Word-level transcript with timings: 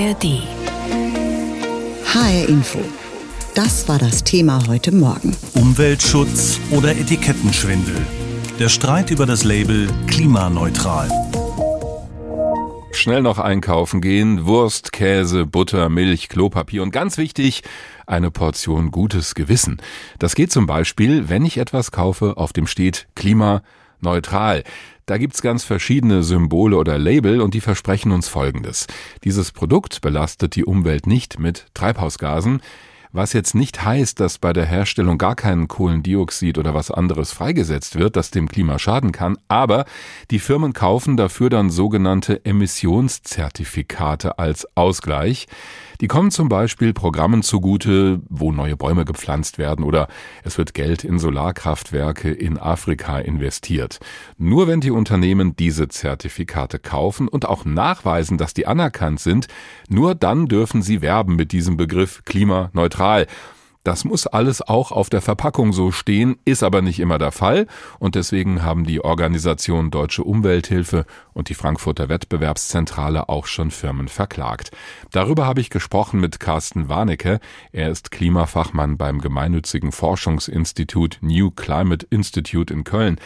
ARD. 0.00 0.40
HR 2.06 2.48
Info. 2.48 2.78
Das 3.54 3.86
war 3.86 3.98
das 3.98 4.24
Thema 4.24 4.66
heute 4.66 4.92
Morgen. 4.92 5.36
Umweltschutz 5.52 6.58
oder 6.70 6.92
Etikettenschwindel. 6.92 7.96
Der 8.58 8.70
Streit 8.70 9.10
über 9.10 9.26
das 9.26 9.44
Label 9.44 9.88
klimaneutral. 10.06 11.10
Schnell 12.92 13.20
noch 13.20 13.38
einkaufen 13.38 14.00
gehen, 14.00 14.46
Wurst, 14.46 14.92
Käse, 14.92 15.44
Butter, 15.44 15.90
Milch, 15.90 16.30
Klopapier 16.30 16.82
und 16.82 16.92
ganz 16.92 17.18
wichtig, 17.18 17.62
eine 18.06 18.30
Portion 18.30 18.90
gutes 18.90 19.34
Gewissen. 19.34 19.82
Das 20.18 20.34
geht 20.34 20.50
zum 20.50 20.64
Beispiel, 20.64 21.28
wenn 21.28 21.44
ich 21.44 21.58
etwas 21.58 21.90
kaufe, 21.90 22.38
auf 22.38 22.54
dem 22.54 22.66
steht 22.66 23.06
klimaneutral. 23.16 24.64
Da 25.10 25.18
gibt's 25.18 25.42
ganz 25.42 25.64
verschiedene 25.64 26.22
Symbole 26.22 26.76
oder 26.76 26.96
Label 26.96 27.40
und 27.40 27.52
die 27.52 27.60
versprechen 27.60 28.12
uns 28.12 28.28
Folgendes. 28.28 28.86
Dieses 29.24 29.50
Produkt 29.50 30.02
belastet 30.02 30.54
die 30.54 30.64
Umwelt 30.64 31.08
nicht 31.08 31.40
mit 31.40 31.66
Treibhausgasen, 31.74 32.62
was 33.10 33.32
jetzt 33.32 33.56
nicht 33.56 33.84
heißt, 33.84 34.20
dass 34.20 34.38
bei 34.38 34.52
der 34.52 34.66
Herstellung 34.66 35.18
gar 35.18 35.34
kein 35.34 35.66
Kohlendioxid 35.66 36.58
oder 36.58 36.74
was 36.74 36.92
anderes 36.92 37.32
freigesetzt 37.32 37.98
wird, 37.98 38.14
das 38.14 38.30
dem 38.30 38.48
Klima 38.48 38.78
schaden 38.78 39.10
kann, 39.10 39.36
aber 39.48 39.84
die 40.30 40.38
Firmen 40.38 40.74
kaufen 40.74 41.16
dafür 41.16 41.50
dann 41.50 41.70
sogenannte 41.70 42.44
Emissionszertifikate 42.44 44.38
als 44.38 44.64
Ausgleich. 44.76 45.48
Die 46.00 46.08
kommen 46.08 46.30
zum 46.30 46.48
Beispiel 46.48 46.94
Programmen 46.94 47.42
zugute, 47.42 48.22
wo 48.30 48.52
neue 48.52 48.76
Bäume 48.76 49.04
gepflanzt 49.04 49.58
werden 49.58 49.84
oder 49.84 50.08
es 50.42 50.56
wird 50.56 50.72
Geld 50.72 51.04
in 51.04 51.18
Solarkraftwerke 51.18 52.30
in 52.30 52.56
Afrika 52.56 53.18
investiert. 53.18 54.00
Nur 54.38 54.66
wenn 54.66 54.80
die 54.80 54.92
Unternehmen 54.92 55.56
diese 55.56 55.88
Zertifikate 55.88 56.78
kaufen 56.78 57.28
und 57.28 57.46
auch 57.46 57.66
nachweisen, 57.66 58.38
dass 58.38 58.54
die 58.54 58.66
anerkannt 58.66 59.20
sind, 59.20 59.48
nur 59.90 60.14
dann 60.14 60.46
dürfen 60.46 60.80
sie 60.80 61.02
werben 61.02 61.36
mit 61.36 61.52
diesem 61.52 61.76
Begriff 61.76 62.24
klimaneutral. 62.24 63.26
Das 63.90 64.04
muss 64.04 64.28
alles 64.28 64.62
auch 64.62 64.92
auf 64.92 65.10
der 65.10 65.20
Verpackung 65.20 65.72
so 65.72 65.90
stehen, 65.90 66.36
ist 66.44 66.62
aber 66.62 66.80
nicht 66.80 67.00
immer 67.00 67.18
der 67.18 67.32
Fall 67.32 67.66
und 67.98 68.14
deswegen 68.14 68.62
haben 68.62 68.84
die 68.84 69.04
Organisation 69.04 69.90
Deutsche 69.90 70.22
Umwelthilfe 70.22 71.06
und 71.32 71.48
die 71.48 71.54
Frankfurter 71.54 72.08
Wettbewerbszentrale 72.08 73.28
auch 73.28 73.46
schon 73.46 73.72
Firmen 73.72 74.06
verklagt. 74.06 74.70
Darüber 75.10 75.44
habe 75.44 75.60
ich 75.60 75.70
gesprochen 75.70 76.20
mit 76.20 76.38
Carsten 76.38 76.88
Warnecke. 76.88 77.40
Er 77.72 77.90
ist 77.90 78.12
Klimafachmann 78.12 78.96
beim 78.96 79.20
gemeinnützigen 79.20 79.90
Forschungsinstitut 79.90 81.18
New 81.20 81.50
Climate 81.50 82.06
Institute 82.10 82.72
in 82.72 82.84
Köln. 82.84 83.16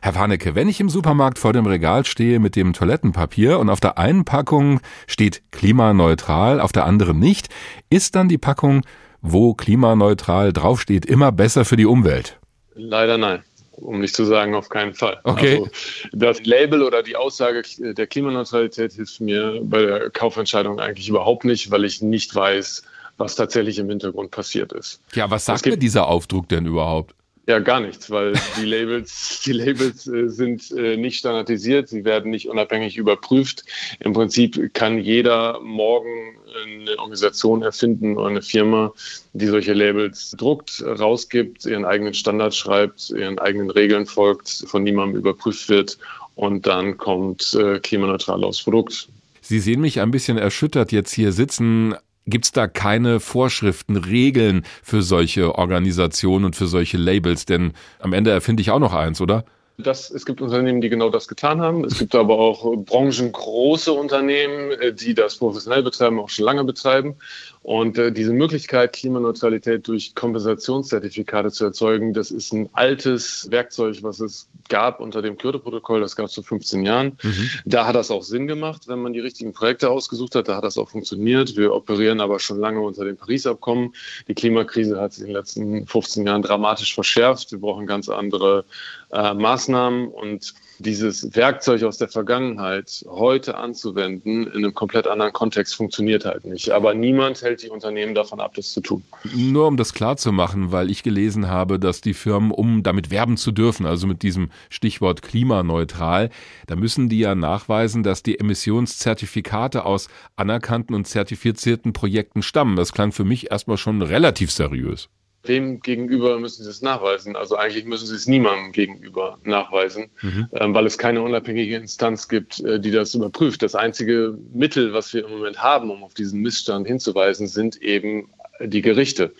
Herr 0.00 0.14
Warnecke, 0.14 0.54
wenn 0.54 0.68
ich 0.68 0.78
im 0.78 0.90
Supermarkt 0.90 1.40
vor 1.40 1.52
dem 1.52 1.66
Regal 1.66 2.04
stehe 2.04 2.38
mit 2.38 2.54
dem 2.54 2.72
Toilettenpapier 2.72 3.58
und 3.58 3.68
auf 3.68 3.80
der 3.80 3.98
einen 3.98 4.24
Packung 4.24 4.80
steht 5.08 5.42
klimaneutral, 5.50 6.60
auf 6.60 6.70
der 6.70 6.84
anderen 6.84 7.18
nicht, 7.18 7.48
ist 7.90 8.14
dann 8.14 8.28
die 8.28 8.38
Packung 8.38 8.82
wo 9.24 9.54
klimaneutral 9.54 10.52
draufsteht, 10.52 11.06
immer 11.06 11.32
besser 11.32 11.64
für 11.64 11.76
die 11.76 11.86
Umwelt? 11.86 12.38
Leider 12.74 13.18
nein. 13.18 13.42
Um 13.72 14.00
nicht 14.00 14.14
zu 14.14 14.24
sagen, 14.24 14.54
auf 14.54 14.68
keinen 14.68 14.94
Fall. 14.94 15.18
Okay. 15.24 15.56
Also 15.56 15.70
das 16.12 16.44
Label 16.44 16.82
oder 16.82 17.02
die 17.02 17.16
Aussage 17.16 17.62
der 17.78 18.06
Klimaneutralität 18.06 18.92
hilft 18.92 19.20
mir 19.20 19.60
bei 19.62 19.82
der 19.82 20.10
Kaufentscheidung 20.10 20.78
eigentlich 20.78 21.08
überhaupt 21.08 21.44
nicht, 21.44 21.70
weil 21.70 21.84
ich 21.84 22.00
nicht 22.00 22.32
weiß, 22.34 22.84
was 23.16 23.34
tatsächlich 23.34 23.78
im 23.78 23.88
Hintergrund 23.88 24.30
passiert 24.30 24.72
ist. 24.72 25.00
Ja, 25.14 25.30
was 25.30 25.46
sagt 25.46 25.66
mir 25.66 25.76
dieser 25.76 26.06
Aufdruck 26.06 26.48
denn 26.48 26.66
überhaupt? 26.66 27.14
Ja, 27.46 27.58
gar 27.58 27.80
nichts, 27.80 28.10
weil 28.10 28.32
die 28.56 28.64
Labels, 28.64 29.42
die 29.44 29.52
Labels 29.52 30.06
äh, 30.06 30.28
sind 30.28 30.70
äh, 30.70 30.96
nicht 30.96 31.18
standardisiert, 31.18 31.88
sie 31.88 32.04
werden 32.04 32.30
nicht 32.30 32.48
unabhängig 32.48 32.96
überprüft. 32.96 33.64
Im 34.00 34.14
Prinzip 34.14 34.72
kann 34.72 34.98
jeder 34.98 35.60
morgen 35.60 36.36
eine 36.64 36.98
Organisation 36.98 37.62
erfinden 37.62 38.16
oder 38.16 38.28
eine 38.28 38.42
Firma, 38.42 38.92
die 39.34 39.46
solche 39.46 39.74
Labels 39.74 40.30
druckt, 40.38 40.82
rausgibt, 40.82 41.66
ihren 41.66 41.84
eigenen 41.84 42.14
Standard 42.14 42.54
schreibt, 42.54 43.10
ihren 43.10 43.38
eigenen 43.38 43.70
Regeln 43.70 44.06
folgt, 44.06 44.64
von 44.66 44.82
niemandem 44.82 45.18
überprüft 45.18 45.68
wird 45.68 45.98
und 46.36 46.66
dann 46.66 46.96
kommt 46.96 47.54
äh, 47.54 47.78
klimaneutral 47.78 48.42
aufs 48.42 48.62
Produkt. 48.62 49.08
Sie 49.42 49.60
sehen 49.60 49.82
mich 49.82 50.00
ein 50.00 50.10
bisschen 50.10 50.38
erschüttert 50.38 50.90
jetzt 50.92 51.12
hier 51.12 51.32
sitzen. 51.32 51.94
Gibt 52.26 52.46
es 52.46 52.52
da 52.52 52.66
keine 52.66 53.20
Vorschriften, 53.20 53.96
Regeln 53.96 54.64
für 54.82 55.02
solche 55.02 55.56
Organisationen 55.56 56.46
und 56.46 56.56
für 56.56 56.66
solche 56.66 56.96
Labels? 56.96 57.44
Denn 57.44 57.72
am 57.98 58.14
Ende 58.14 58.30
erfinde 58.30 58.62
ich 58.62 58.70
auch 58.70 58.78
noch 58.78 58.94
eins, 58.94 59.20
oder? 59.20 59.44
Das, 59.76 60.08
es 60.10 60.24
gibt 60.24 60.40
Unternehmen, 60.40 60.80
die 60.80 60.88
genau 60.88 61.10
das 61.10 61.26
getan 61.26 61.60
haben. 61.60 61.84
Es 61.84 61.98
gibt 61.98 62.14
aber 62.14 62.38
auch 62.38 62.76
branchengroße 62.76 63.92
Unternehmen, 63.92 64.70
äh, 64.72 64.94
die 64.94 65.14
das 65.14 65.36
professionell 65.36 65.82
betreiben, 65.82 66.20
auch 66.20 66.28
schon 66.30 66.44
lange 66.44 66.64
betreiben. 66.64 67.16
Und 67.64 67.96
äh, 67.96 68.12
diese 68.12 68.34
Möglichkeit, 68.34 68.92
Klimaneutralität 68.92 69.88
durch 69.88 70.14
Kompensationszertifikate 70.14 71.50
zu 71.50 71.64
erzeugen, 71.64 72.12
das 72.12 72.30
ist 72.30 72.52
ein 72.52 72.68
altes 72.74 73.50
Werkzeug, 73.50 74.02
was 74.02 74.20
es 74.20 74.50
gab 74.68 75.00
unter 75.00 75.22
dem 75.22 75.38
Kyoto-Protokoll. 75.38 76.02
Das 76.02 76.14
gab 76.14 76.26
es 76.26 76.34
vor 76.34 76.44
15 76.44 76.84
Jahren. 76.84 77.16
Mhm. 77.22 77.50
Da 77.64 77.86
hat 77.86 77.96
das 77.96 78.10
auch 78.10 78.22
Sinn 78.22 78.46
gemacht, 78.46 78.82
wenn 78.86 78.98
man 78.98 79.14
die 79.14 79.20
richtigen 79.20 79.54
Projekte 79.54 79.88
ausgesucht 79.88 80.34
hat. 80.34 80.48
Da 80.48 80.56
hat 80.56 80.64
das 80.64 80.76
auch 80.76 80.90
funktioniert. 80.90 81.56
Wir 81.56 81.72
operieren 81.72 82.20
aber 82.20 82.38
schon 82.38 82.58
lange 82.58 82.82
unter 82.82 83.06
dem 83.06 83.16
Paris-Abkommen. 83.16 83.94
Die 84.28 84.34
Klimakrise 84.34 85.00
hat 85.00 85.14
sich 85.14 85.22
in 85.22 85.28
den 85.28 85.36
letzten 85.36 85.86
15 85.86 86.26
Jahren 86.26 86.42
dramatisch 86.42 86.94
verschärft. 86.94 87.50
Wir 87.50 87.60
brauchen 87.60 87.86
ganz 87.86 88.10
andere 88.10 88.66
äh, 89.10 89.32
Maßnahmen 89.32 90.08
und 90.08 90.52
dieses 90.78 91.34
Werkzeug 91.36 91.82
aus 91.84 91.98
der 91.98 92.08
Vergangenheit 92.08 93.04
heute 93.08 93.56
anzuwenden 93.56 94.48
in 94.48 94.56
einem 94.56 94.74
komplett 94.74 95.06
anderen 95.06 95.32
Kontext 95.32 95.76
funktioniert 95.76 96.24
halt 96.24 96.44
nicht. 96.44 96.70
Aber 96.70 96.94
niemand 96.94 97.40
hält 97.42 97.53
die 97.62 97.68
Unternehmen 97.68 98.14
davon 98.14 98.40
ab, 98.40 98.54
das 98.54 98.72
zu 98.72 98.80
tun. 98.80 99.04
Nur 99.34 99.66
um 99.66 99.76
das 99.76 99.94
klar 99.94 100.16
zu 100.16 100.32
machen, 100.32 100.72
weil 100.72 100.90
ich 100.90 101.02
gelesen 101.02 101.48
habe, 101.48 101.78
dass 101.78 102.00
die 102.00 102.14
Firmen, 102.14 102.50
um 102.50 102.82
damit 102.82 103.10
werben 103.10 103.36
zu 103.36 103.52
dürfen, 103.52 103.86
also 103.86 104.06
mit 104.06 104.22
diesem 104.22 104.50
Stichwort 104.70 105.22
klimaneutral, 105.22 106.30
da 106.66 106.76
müssen 106.76 107.08
die 107.08 107.18
ja 107.18 107.34
nachweisen, 107.34 108.02
dass 108.02 108.22
die 108.22 108.38
Emissionszertifikate 108.38 109.84
aus 109.84 110.08
anerkannten 110.36 110.94
und 110.94 111.06
zertifizierten 111.06 111.92
Projekten 111.92 112.42
stammen. 112.42 112.76
Das 112.76 112.92
klang 112.92 113.12
für 113.12 113.24
mich 113.24 113.50
erstmal 113.50 113.76
schon 113.76 114.02
relativ 114.02 114.50
seriös. 114.50 115.08
Wem 115.44 115.80
gegenüber 115.80 116.38
müssen 116.38 116.64
Sie 116.64 116.70
es 116.70 116.82
nachweisen? 116.82 117.36
Also 117.36 117.56
eigentlich 117.56 117.84
müssen 117.84 118.06
Sie 118.06 118.14
es 118.14 118.26
niemandem 118.26 118.72
gegenüber 118.72 119.38
nachweisen, 119.44 120.10
mhm. 120.22 120.48
ähm, 120.52 120.74
weil 120.74 120.86
es 120.86 120.96
keine 120.96 121.22
unabhängige 121.22 121.76
Instanz 121.76 122.28
gibt, 122.28 122.60
äh, 122.60 122.80
die 122.80 122.90
das 122.90 123.14
überprüft. 123.14 123.62
Das 123.62 123.74
einzige 123.74 124.38
Mittel, 124.52 124.92
was 124.92 125.12
wir 125.12 125.24
im 125.24 125.32
Moment 125.32 125.62
haben, 125.62 125.90
um 125.90 126.02
auf 126.02 126.14
diesen 126.14 126.40
Missstand 126.40 126.86
hinzuweisen, 126.86 127.46
sind 127.46 127.80
eben 127.82 128.30
die 128.60 128.82
Gerichte. 128.82 129.32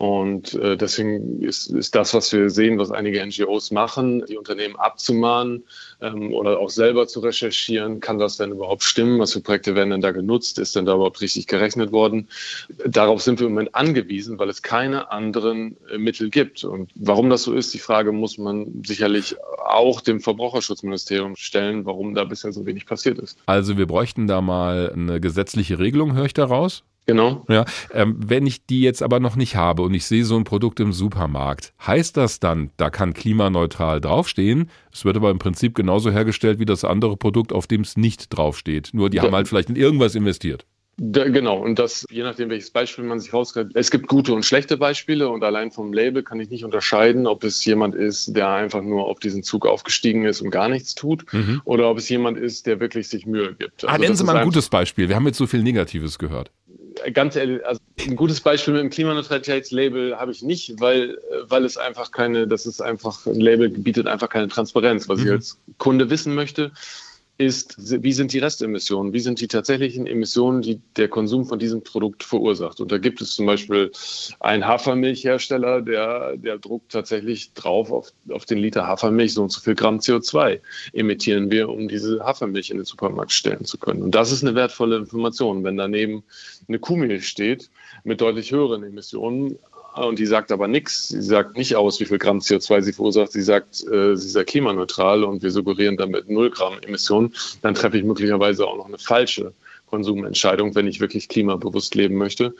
Und 0.00 0.54
äh, 0.54 0.78
deswegen 0.78 1.42
ist, 1.42 1.66
ist 1.66 1.94
das, 1.94 2.14
was 2.14 2.32
wir 2.32 2.48
sehen, 2.48 2.78
was 2.78 2.90
einige 2.90 3.22
NGOs 3.22 3.70
machen, 3.70 4.24
die 4.30 4.38
Unternehmen 4.38 4.74
abzumahnen 4.76 5.62
ähm, 6.00 6.32
oder 6.32 6.58
auch 6.58 6.70
selber 6.70 7.06
zu 7.06 7.20
recherchieren, 7.20 8.00
kann 8.00 8.18
das 8.18 8.38
denn 8.38 8.50
überhaupt 8.50 8.82
stimmen? 8.82 9.20
Was 9.20 9.34
für 9.34 9.42
Projekte 9.42 9.74
werden 9.74 9.90
denn 9.90 10.00
da 10.00 10.12
genutzt? 10.12 10.58
Ist 10.58 10.74
denn 10.74 10.86
da 10.86 10.94
überhaupt 10.94 11.20
richtig 11.20 11.46
gerechnet 11.48 11.92
worden? 11.92 12.28
Darauf 12.86 13.20
sind 13.20 13.40
wir 13.40 13.46
im 13.46 13.52
Moment 13.52 13.74
angewiesen, 13.74 14.38
weil 14.38 14.48
es 14.48 14.62
keine 14.62 15.12
anderen 15.12 15.76
äh, 15.92 15.98
Mittel 15.98 16.30
gibt. 16.30 16.64
Und 16.64 16.90
warum 16.94 17.28
das 17.28 17.42
so 17.42 17.52
ist, 17.52 17.74
die 17.74 17.78
Frage 17.78 18.10
muss 18.10 18.38
man 18.38 18.82
sicherlich 18.86 19.36
auch 19.62 20.00
dem 20.00 20.20
Verbraucherschutzministerium 20.20 21.36
stellen, 21.36 21.84
warum 21.84 22.14
da 22.14 22.24
bisher 22.24 22.52
so 22.52 22.64
wenig 22.64 22.86
passiert 22.86 23.18
ist. 23.18 23.36
Also 23.44 23.76
wir 23.76 23.86
bräuchten 23.86 24.26
da 24.26 24.40
mal 24.40 24.92
eine 24.94 25.20
gesetzliche 25.20 25.78
Regelung, 25.78 26.14
höre 26.14 26.24
ich 26.24 26.32
daraus? 26.32 26.84
Genau. 27.06 27.44
Ja, 27.48 27.64
ähm, 27.92 28.16
wenn 28.18 28.46
ich 28.46 28.66
die 28.66 28.82
jetzt 28.82 29.02
aber 29.02 29.20
noch 29.20 29.34
nicht 29.34 29.56
habe 29.56 29.82
und 29.82 29.94
ich 29.94 30.04
sehe 30.04 30.24
so 30.24 30.36
ein 30.36 30.44
Produkt 30.44 30.80
im 30.80 30.92
Supermarkt, 30.92 31.72
heißt 31.84 32.16
das 32.16 32.40
dann, 32.40 32.70
da 32.76 32.90
kann 32.90 33.14
klimaneutral 33.14 34.00
draufstehen? 34.00 34.70
Es 34.92 35.04
wird 35.04 35.16
aber 35.16 35.30
im 35.30 35.38
Prinzip 35.38 35.74
genauso 35.74 36.10
hergestellt 36.10 36.58
wie 36.58 36.66
das 36.66 36.84
andere 36.84 37.16
Produkt, 37.16 37.52
auf 37.52 37.66
dem 37.66 37.80
es 37.80 37.96
nicht 37.96 38.36
draufsteht. 38.36 38.90
Nur 38.92 39.10
die 39.10 39.16
ja. 39.16 39.24
haben 39.24 39.34
halt 39.34 39.48
vielleicht 39.48 39.70
in 39.70 39.76
irgendwas 39.76 40.14
investiert. 40.14 40.66
Da, 41.02 41.26
genau, 41.26 41.56
und 41.56 41.78
das, 41.78 42.04
je 42.10 42.22
nachdem, 42.22 42.50
welches 42.50 42.70
Beispiel 42.70 43.04
man 43.04 43.20
sich 43.20 43.32
rausgreift. 43.32 43.70
Es 43.72 43.90
gibt 43.90 44.06
gute 44.06 44.34
und 44.34 44.44
schlechte 44.44 44.76
Beispiele 44.76 45.30
und 45.30 45.42
allein 45.42 45.70
vom 45.70 45.94
Label 45.94 46.22
kann 46.22 46.38
ich 46.40 46.50
nicht 46.50 46.62
unterscheiden, 46.62 47.26
ob 47.26 47.42
es 47.42 47.64
jemand 47.64 47.94
ist, 47.94 48.36
der 48.36 48.50
einfach 48.50 48.82
nur 48.82 49.06
auf 49.06 49.18
diesen 49.18 49.42
Zug 49.42 49.66
aufgestiegen 49.66 50.26
ist 50.26 50.42
und 50.42 50.50
gar 50.50 50.68
nichts 50.68 50.94
tut, 50.94 51.24
mhm. 51.32 51.62
oder 51.64 51.88
ob 51.88 51.96
es 51.96 52.08
jemand 52.10 52.36
ist, 52.36 52.66
der 52.66 52.80
wirklich 52.80 53.08
sich 53.08 53.24
Mühe 53.24 53.54
gibt. 53.54 53.84
Ah, 53.84 53.88
also, 53.88 53.94
ah, 53.94 53.98
nennen 53.98 54.14
Sie 54.14 54.24
mal 54.24 54.36
ein 54.36 54.44
gutes 54.44 54.68
Beispiel. 54.68 55.08
Wir 55.08 55.16
haben 55.16 55.26
jetzt 55.26 55.38
so 55.38 55.46
viel 55.46 55.62
Negatives 55.62 56.18
gehört 56.18 56.50
ganz 57.12 57.36
ehrlich, 57.36 57.64
also 57.66 57.80
ein 58.00 58.16
gutes 58.16 58.40
Beispiel 58.40 58.74
mit 58.74 58.82
dem 58.82 58.90
Klimaneutralitätslabel 58.90 60.16
habe 60.16 60.32
ich 60.32 60.42
nicht, 60.42 60.80
weil, 60.80 61.18
weil 61.42 61.64
es 61.64 61.76
einfach 61.76 62.10
keine, 62.10 62.46
das 62.46 62.66
ist 62.66 62.80
einfach, 62.80 63.26
ein 63.26 63.40
Label 63.40 63.68
bietet 63.68 64.06
einfach 64.06 64.28
keine 64.28 64.48
Transparenz. 64.48 65.08
Was 65.08 65.20
mhm. 65.20 65.26
ich 65.26 65.32
als 65.32 65.58
Kunde 65.78 66.10
wissen 66.10 66.34
möchte, 66.34 66.72
ist, 67.40 67.76
wie 67.78 68.12
sind 68.12 68.34
die 68.34 68.38
Restemissionen? 68.38 69.14
Wie 69.14 69.20
sind 69.20 69.40
die 69.40 69.48
tatsächlichen 69.48 70.06
Emissionen, 70.06 70.60
die 70.60 70.78
der 70.96 71.08
Konsum 71.08 71.46
von 71.46 71.58
diesem 71.58 71.82
Produkt 71.82 72.22
verursacht? 72.22 72.80
Und 72.80 72.92
da 72.92 72.98
gibt 72.98 73.22
es 73.22 73.34
zum 73.34 73.46
Beispiel 73.46 73.90
einen 74.40 74.66
Hafermilchhersteller, 74.66 75.80
der, 75.80 76.36
der 76.36 76.58
druckt 76.58 76.92
tatsächlich 76.92 77.54
drauf 77.54 77.90
auf, 77.90 78.12
auf 78.28 78.44
den 78.44 78.58
Liter 78.58 78.86
Hafermilch 78.86 79.32
so 79.32 79.42
und 79.42 79.50
so 79.50 79.60
viel 79.62 79.74
Gramm 79.74 80.00
CO2 80.00 80.60
emittieren 80.92 81.50
wir, 81.50 81.70
um 81.70 81.88
diese 81.88 82.20
Hafermilch 82.22 82.70
in 82.70 82.76
den 82.76 82.84
Supermarkt 82.84 83.32
stellen 83.32 83.64
zu 83.64 83.78
können. 83.78 84.02
Und 84.02 84.14
das 84.14 84.32
ist 84.32 84.42
eine 84.42 84.54
wertvolle 84.54 84.98
Information. 84.98 85.64
Wenn 85.64 85.78
daneben 85.78 86.22
eine 86.68 86.78
Kuhmilch 86.78 87.26
steht 87.26 87.70
mit 88.04 88.20
deutlich 88.20 88.52
höheren 88.52 88.82
Emissionen, 88.84 89.58
und 89.94 90.18
die 90.18 90.26
sagt 90.26 90.52
aber 90.52 90.68
nichts. 90.68 91.08
Sie 91.08 91.22
sagt 91.22 91.56
nicht 91.56 91.76
aus, 91.76 92.00
wie 92.00 92.04
viel 92.04 92.18
Gramm 92.18 92.38
CO2 92.38 92.82
sie 92.82 92.92
verursacht. 92.92 93.32
Sie 93.32 93.42
sagt, 93.42 93.86
äh, 93.88 94.16
sie 94.16 94.28
sei 94.28 94.44
klimaneutral 94.44 95.24
und 95.24 95.42
wir 95.42 95.50
suggerieren 95.50 95.96
damit 95.96 96.28
0 96.28 96.50
Gramm 96.50 96.78
Emissionen. 96.80 97.34
Dann 97.62 97.74
treffe 97.74 97.98
ich 97.98 98.04
möglicherweise 98.04 98.66
auch 98.66 98.76
noch 98.76 98.86
eine 98.86 98.98
falsche 98.98 99.52
Konsumentscheidung, 99.90 100.74
wenn 100.76 100.86
ich 100.86 101.00
wirklich 101.00 101.28
klimabewusst 101.28 101.94
leben 101.96 102.14
möchte. 102.14 102.54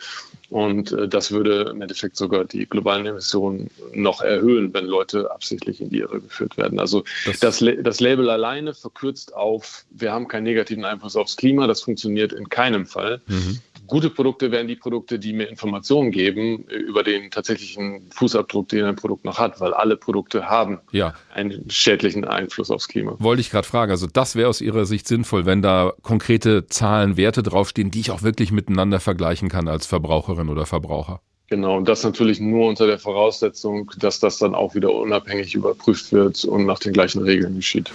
Und 0.51 0.91
äh, 0.93 1.09
das 1.09 1.31
würde 1.31 1.71
im 1.71 1.81
Endeffekt 1.81 2.17
sogar 2.17 2.45
die 2.45 2.67
globalen 2.67 3.07
Emissionen 3.07 3.71
noch 3.95 4.21
erhöhen, 4.21 4.75
wenn 4.75 4.87
Leute 4.87 5.31
absichtlich 5.31 5.81
in 5.81 5.91
die 5.91 6.01
Irre 6.01 6.21
geführt 6.21 6.57
werden. 6.59 6.81
Also 6.81 7.05
das, 7.25 7.39
das, 7.39 7.65
das 7.83 8.01
Label 8.01 8.29
alleine 8.29 8.75
verkürzt 8.75 9.35
auf, 9.35 9.85
wir 9.91 10.13
haben 10.13 10.27
keinen 10.27 10.45
negativen 10.45 10.85
Einfluss 10.85 11.15
aufs 11.15 11.37
Klima. 11.37 11.69
Das 11.69 11.83
funktioniert 11.83 12.33
in 12.33 12.49
keinem 12.49 12.87
Fall. 12.87 13.21
Mhm 13.27 13.61
gute 13.91 14.09
Produkte 14.09 14.51
wären 14.51 14.69
die 14.69 14.77
Produkte, 14.77 15.19
die 15.19 15.33
mir 15.33 15.49
Informationen 15.49 16.11
geben 16.11 16.65
über 16.65 17.03
den 17.03 17.31
tatsächlichen 17.31 18.11
Fußabdruck, 18.13 18.69
den 18.69 18.85
ein 18.85 18.97
Produkt 18.97 19.25
noch 19.25 19.39
hat, 19.39 19.61
weil 19.61 19.75
alle 19.75 19.97
Produkte 19.97 20.49
haben 20.49 20.79
ja. 20.93 21.15
einen 21.35 21.69
schädlichen 21.69 22.25
Einfluss 22.25 22.71
aufs 22.71 22.89
Klima. 22.89 23.17
Wollte 23.19 23.41
ich 23.41 23.51
gerade 23.51 23.67
fragen. 23.67 23.91
Also 23.91 24.07
das 24.07 24.37
wäre 24.37 24.49
aus 24.49 24.61
Ihrer 24.61 24.87
Sicht 24.87 25.07
sinnvoll, 25.07 25.45
wenn 25.45 25.61
da 25.61 25.93
konkrete 26.03 26.67
Zahlen, 26.67 27.17
Werte 27.17 27.43
draufstehen, 27.43 27.91
die 27.91 28.01
ich 28.01 28.11
auch 28.11 28.23
wirklich 28.23 28.53
miteinander 28.53 29.01
vergleichen 29.01 29.49
kann 29.49 29.69
als 29.69 29.87
Verbraucherin 29.87 30.49
oder 30.49 30.65
Verbraucher. 30.65 31.21
Genau, 31.49 31.77
und 31.77 31.89
das 31.89 32.05
natürlich 32.05 32.39
nur 32.39 32.69
unter 32.69 32.87
der 32.87 33.01
Voraussetzung, 33.01 33.91
dass 33.99 34.21
das 34.21 34.39
dann 34.39 34.55
auch 34.55 34.77
wieder 34.77 34.95
unabhängig 34.95 35.57
überprüft 35.57 36.13
wird 36.13 36.45
und 36.45 36.65
nach 36.65 36.79
den 36.79 36.93
gleichen 36.93 37.23
Regeln 37.23 37.57
geschieht. 37.57 37.91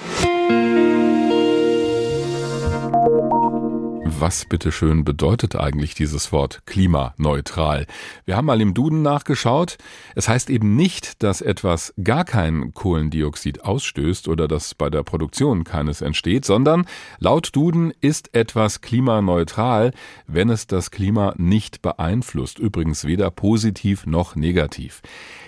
Was 4.17 4.45
bitteschön 4.45 5.03
bedeutet 5.03 5.57
eigentlich 5.57 5.93
dieses 5.93 6.31
Wort 6.31 6.61
klimaneutral? 6.65 7.85
Wir 8.23 8.37
haben 8.37 8.45
mal 8.45 8.61
im 8.61 8.73
Duden 8.73 9.01
nachgeschaut. 9.01 9.77
Es 10.15 10.29
heißt 10.29 10.49
eben 10.49 10.77
nicht, 10.77 11.21
dass 11.21 11.41
etwas 11.41 11.93
gar 12.01 12.23
kein 12.23 12.73
Kohlendioxid 12.73 13.65
ausstößt 13.65 14.29
oder 14.29 14.47
dass 14.47 14.73
bei 14.73 14.89
der 14.89 15.03
Produktion 15.03 15.65
keines 15.65 15.99
entsteht, 15.99 16.45
sondern 16.45 16.85
laut 17.19 17.53
Duden 17.57 17.91
ist 17.99 18.33
etwas 18.33 18.79
klimaneutral, 18.79 19.91
wenn 20.27 20.49
es 20.49 20.65
das 20.65 20.91
Klima 20.91 21.33
nicht 21.37 21.81
beeinflusst. 21.81 22.57
Übrigens 22.57 23.03
weder 23.03 23.29
positiv 23.31 24.05
noch 24.05 24.37
negativ. 24.37 25.01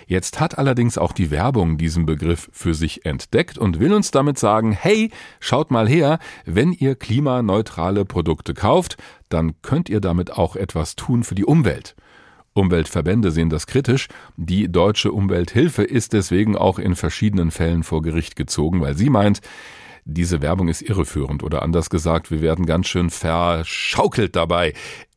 Jetzt 0.06 0.40
hat 0.40 0.56
allerdings 0.56 0.96
auch 0.96 1.12
die 1.12 1.30
Werbung 1.30 1.76
diesen 1.76 2.06
Begriff 2.06 2.48
für 2.52 2.72
sich 2.72 3.04
entdeckt 3.04 3.58
und 3.58 3.78
will 3.78 3.92
uns 3.92 4.10
damit 4.10 4.38
sagen, 4.38 4.72
hey, 4.72 5.10
schaut 5.38 5.70
mal 5.70 5.86
her, 5.86 6.18
wenn 6.46 6.72
ihr 6.72 6.94
klimaneutrale 6.94 8.06
Produkte 8.06 8.54
kauft, 8.58 8.98
dann 9.30 9.54
könnt 9.62 9.88
ihr 9.88 10.00
damit 10.00 10.32
auch 10.32 10.56
etwas 10.56 10.96
tun 10.96 11.22
für 11.22 11.34
die 11.34 11.46
Umwelt. 11.46 11.96
Umweltverbände 12.52 13.30
sehen 13.30 13.50
das 13.50 13.66
kritisch. 13.66 14.08
Die 14.36 14.70
Deutsche 14.70 15.12
Umwelthilfe 15.12 15.84
ist 15.84 16.12
deswegen 16.12 16.56
auch 16.56 16.78
in 16.78 16.96
verschiedenen 16.96 17.50
Fällen 17.50 17.84
vor 17.84 18.02
Gericht 18.02 18.36
gezogen, 18.36 18.80
weil 18.80 18.96
sie 18.96 19.10
meint, 19.10 19.40
diese 20.04 20.42
Werbung 20.42 20.68
ist 20.68 20.82
irreführend 20.82 21.42
oder 21.42 21.62
anders 21.62 21.88
gesagt, 21.88 22.30
wir 22.30 22.40
werden 22.40 22.66
ganz 22.66 22.88
schön 22.88 23.10
verschaukelt 23.10 24.34
dabei. 24.34 24.72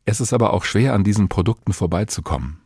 Es 0.05 0.21
ist 0.21 0.33
aber 0.33 0.53
auch 0.53 0.63
schwer, 0.63 0.93
an 0.93 1.03
diesen 1.03 1.29
Produkten 1.29 1.73
vorbeizukommen. 1.73 2.59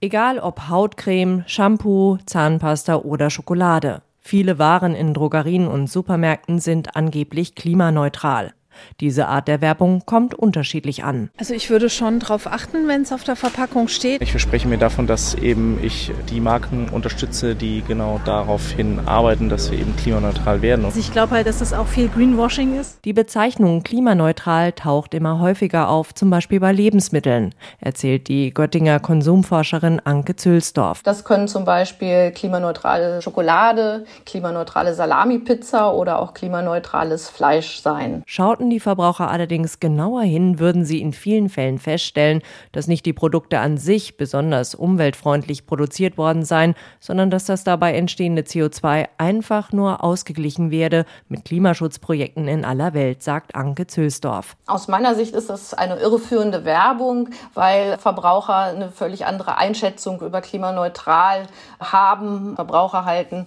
Egal 0.00 0.38
ob 0.38 0.68
Hautcreme, 0.68 1.44
Shampoo, 1.46 2.18
Zahnpasta 2.26 2.96
oder 2.96 3.30
Schokolade. 3.30 4.02
Viele 4.18 4.58
Waren 4.58 4.94
in 4.94 5.14
Drogerien 5.14 5.66
und 5.66 5.88
Supermärkten 5.88 6.58
sind 6.58 6.96
angeblich 6.96 7.54
klimaneutral. 7.54 8.52
Diese 9.00 9.28
Art 9.28 9.48
der 9.48 9.60
Werbung 9.60 10.02
kommt 10.06 10.34
unterschiedlich 10.34 11.04
an. 11.04 11.30
Also 11.36 11.54
ich 11.54 11.70
würde 11.70 11.90
schon 11.90 12.20
darauf 12.20 12.46
achten, 12.46 12.88
wenn 12.88 13.02
es 13.02 13.12
auf 13.12 13.24
der 13.24 13.36
Verpackung 13.36 13.88
steht. 13.88 14.22
Ich 14.22 14.30
verspreche 14.30 14.68
mir 14.68 14.78
davon, 14.78 15.06
dass 15.06 15.34
eben 15.34 15.78
ich 15.82 16.12
die 16.30 16.40
Marken 16.40 16.88
unterstütze, 16.88 17.54
die 17.54 17.82
genau 17.86 18.20
darauf 18.24 18.70
hin 18.70 19.00
arbeiten, 19.06 19.48
dass 19.48 19.70
wir 19.70 19.78
eben 19.78 19.94
klimaneutral 19.96 20.62
werden. 20.62 20.84
Also 20.84 21.00
ich 21.00 21.12
glaube 21.12 21.34
halt, 21.34 21.46
dass 21.46 21.58
das 21.58 21.72
auch 21.72 21.86
viel 21.86 22.08
Greenwashing 22.08 22.78
ist. 22.78 23.04
Die 23.04 23.12
Bezeichnung 23.12 23.82
klimaneutral 23.82 24.72
taucht 24.72 25.14
immer 25.14 25.40
häufiger 25.40 25.88
auf, 25.88 26.14
zum 26.14 26.30
Beispiel 26.30 26.60
bei 26.60 26.72
Lebensmitteln, 26.72 27.54
erzählt 27.80 28.28
die 28.28 28.52
Göttinger 28.52 29.00
Konsumforscherin 29.00 30.00
Anke 30.04 30.36
Zülsdorf. 30.36 31.02
Das 31.02 31.24
können 31.24 31.48
zum 31.48 31.64
Beispiel 31.64 32.30
klimaneutrale 32.32 33.22
Schokolade, 33.22 34.04
klimaneutrale 34.26 34.94
Salami-Pizza 34.94 35.94
oder 35.94 36.20
auch 36.20 36.34
klimaneutrales 36.34 37.28
Fleisch 37.28 37.80
sein. 37.80 38.22
Schauten 38.60 38.68
die 38.68 38.78
Verbraucher 38.78 39.30
allerdings 39.30 39.80
genauer 39.80 40.20
hin, 40.20 40.58
würden 40.58 40.84
sie 40.84 41.00
in 41.00 41.14
vielen 41.14 41.48
Fällen 41.48 41.78
feststellen, 41.78 42.42
dass 42.72 42.88
nicht 42.88 43.06
die 43.06 43.14
Produkte 43.14 43.58
an 43.58 43.78
sich 43.78 44.18
besonders 44.18 44.74
umweltfreundlich 44.74 45.64
produziert 45.64 46.18
worden 46.18 46.44
seien, 46.44 46.74
sondern 47.00 47.30
dass 47.30 47.46
das 47.46 47.64
dabei 47.64 47.94
entstehende 47.94 48.42
CO2 48.42 49.08
einfach 49.16 49.72
nur 49.72 50.04
ausgeglichen 50.04 50.70
werde 50.70 51.06
mit 51.30 51.46
Klimaschutzprojekten 51.46 52.48
in 52.48 52.66
aller 52.66 52.92
Welt, 52.92 53.22
sagt 53.22 53.54
Anke 53.54 53.86
Zülsdorf. 53.86 54.56
Aus 54.66 54.88
meiner 54.88 55.14
Sicht 55.14 55.34
ist 55.34 55.48
das 55.48 55.72
eine 55.72 55.96
irreführende 55.96 56.66
Werbung, 56.66 57.30
weil 57.54 57.96
Verbraucher 57.96 58.56
eine 58.56 58.90
völlig 58.90 59.24
andere 59.24 59.56
Einschätzung 59.56 60.20
über 60.20 60.42
klimaneutral 60.42 61.46
haben. 61.80 62.56
Verbraucher 62.56 63.06
halten 63.06 63.46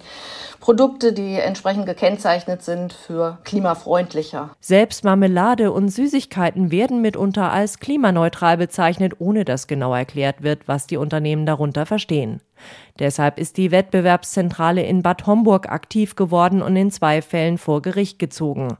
Produkte, 0.60 1.14
die 1.14 1.36
entsprechend 1.36 1.86
gekennzeichnet 1.86 2.64
sind, 2.64 2.94
für 2.94 3.38
klimafreundlicher. 3.44 4.50
Selbst 4.60 5.03
Marmelade 5.04 5.72
und 5.72 5.90
Süßigkeiten 5.90 6.72
werden 6.72 7.02
mitunter 7.02 7.52
als 7.52 7.80
klimaneutral 7.80 8.58
bezeichnet, 8.58 9.14
ohne 9.20 9.46
dass 9.46 9.68
genau 9.68 9.94
erklärt 9.94 10.44
wird, 10.44 10.68
was 10.68 10.88
die 10.88 10.98
Unternehmen 10.98 11.46
darunter 11.46 11.86
verstehen. 11.86 12.42
Deshalb 13.00 13.40
ist 13.40 13.58
die 13.58 13.72
Wettbewerbszentrale 13.72 14.84
in 14.84 15.02
Bad 15.02 15.26
Homburg 15.26 15.68
aktiv 15.70 16.16
geworden 16.16 16.62
und 16.62 16.76
in 16.76 16.92
zwei 16.92 17.22
Fällen 17.22 17.58
vor 17.58 17.82
Gericht 17.82 18.20
gezogen. 18.20 18.78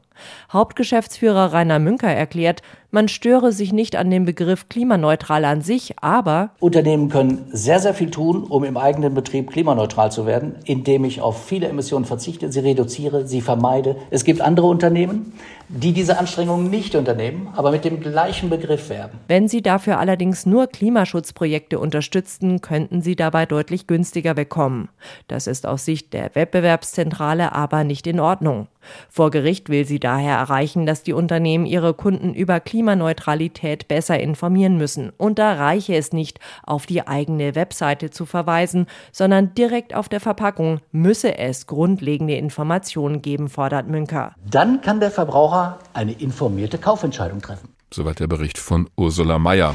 Hauptgeschäftsführer 0.52 1.52
Rainer 1.52 1.80
Münker 1.80 2.08
erklärt, 2.10 2.62
man 2.92 3.08
störe 3.08 3.50
sich 3.50 3.72
nicht 3.72 3.96
an 3.96 4.08
dem 4.08 4.24
Begriff 4.24 4.68
klimaneutral 4.68 5.44
an 5.44 5.62
sich, 5.62 5.96
aber 6.00 6.50
Unternehmen 6.60 7.08
können 7.08 7.46
sehr, 7.50 7.80
sehr 7.80 7.92
viel 7.92 8.12
tun, 8.12 8.44
um 8.44 8.62
im 8.62 8.76
eigenen 8.76 9.14
Betrieb 9.14 9.50
klimaneutral 9.50 10.12
zu 10.12 10.26
werden, 10.26 10.54
indem 10.64 11.04
ich 11.04 11.20
auf 11.20 11.44
viele 11.44 11.66
Emissionen 11.66 12.04
verzichte, 12.04 12.52
sie 12.52 12.60
reduziere, 12.60 13.26
sie 13.26 13.40
vermeide. 13.40 13.96
Es 14.10 14.22
gibt 14.22 14.40
andere 14.40 14.68
Unternehmen, 14.68 15.32
die 15.68 15.92
diese 15.92 16.20
Anstrengungen 16.20 16.70
nicht 16.70 16.94
unternehmen, 16.94 17.48
aber 17.56 17.72
mit 17.72 17.84
dem 17.84 17.98
gleichen 17.98 18.48
Begriff 18.48 18.88
werben. 18.90 19.18
Wenn 19.26 19.48
sie 19.48 19.62
dafür 19.62 19.98
allerdings 19.98 20.46
nur 20.46 20.68
Klimaschutzprojekte 20.68 21.80
unterstützten, 21.80 22.60
könnten 22.60 23.02
sie 23.02 23.16
dabei 23.16 23.44
deutlich 23.44 23.73
günstiger 23.86 24.36
wegkommen. 24.36 24.88
Das 25.28 25.46
ist 25.46 25.66
aus 25.66 25.84
Sicht 25.84 26.12
der 26.12 26.34
Wettbewerbszentrale 26.34 27.52
aber 27.52 27.84
nicht 27.84 28.06
in 28.06 28.20
Ordnung. 28.20 28.68
Vor 29.08 29.30
Gericht 29.30 29.68
will 29.68 29.84
sie 29.84 30.00
daher 30.00 30.36
erreichen, 30.36 30.86
dass 30.86 31.02
die 31.02 31.12
Unternehmen 31.12 31.66
ihre 31.66 31.94
Kunden 31.94 32.34
über 32.34 32.60
Klimaneutralität 32.60 33.88
besser 33.88 34.18
informieren 34.20 34.76
müssen. 34.76 35.12
Und 35.16 35.38
da 35.38 35.54
reiche 35.54 35.94
es 35.94 36.12
nicht, 36.12 36.40
auf 36.62 36.86
die 36.86 37.06
eigene 37.06 37.54
Webseite 37.54 38.10
zu 38.10 38.26
verweisen, 38.26 38.86
sondern 39.12 39.54
direkt 39.54 39.94
auf 39.94 40.08
der 40.08 40.20
Verpackung 40.20 40.80
müsse 40.92 41.38
es 41.38 41.66
grundlegende 41.66 42.34
Informationen 42.34 43.22
geben, 43.22 43.48
fordert 43.48 43.88
Münker. 43.88 44.34
Dann 44.48 44.80
kann 44.80 45.00
der 45.00 45.10
Verbraucher 45.10 45.78
eine 45.92 46.12
informierte 46.12 46.78
Kaufentscheidung 46.78 47.40
treffen. 47.40 47.70
Soweit 47.92 48.20
der 48.20 48.26
Bericht 48.26 48.58
von 48.58 48.88
Ursula 48.96 49.38
Mayer. 49.38 49.74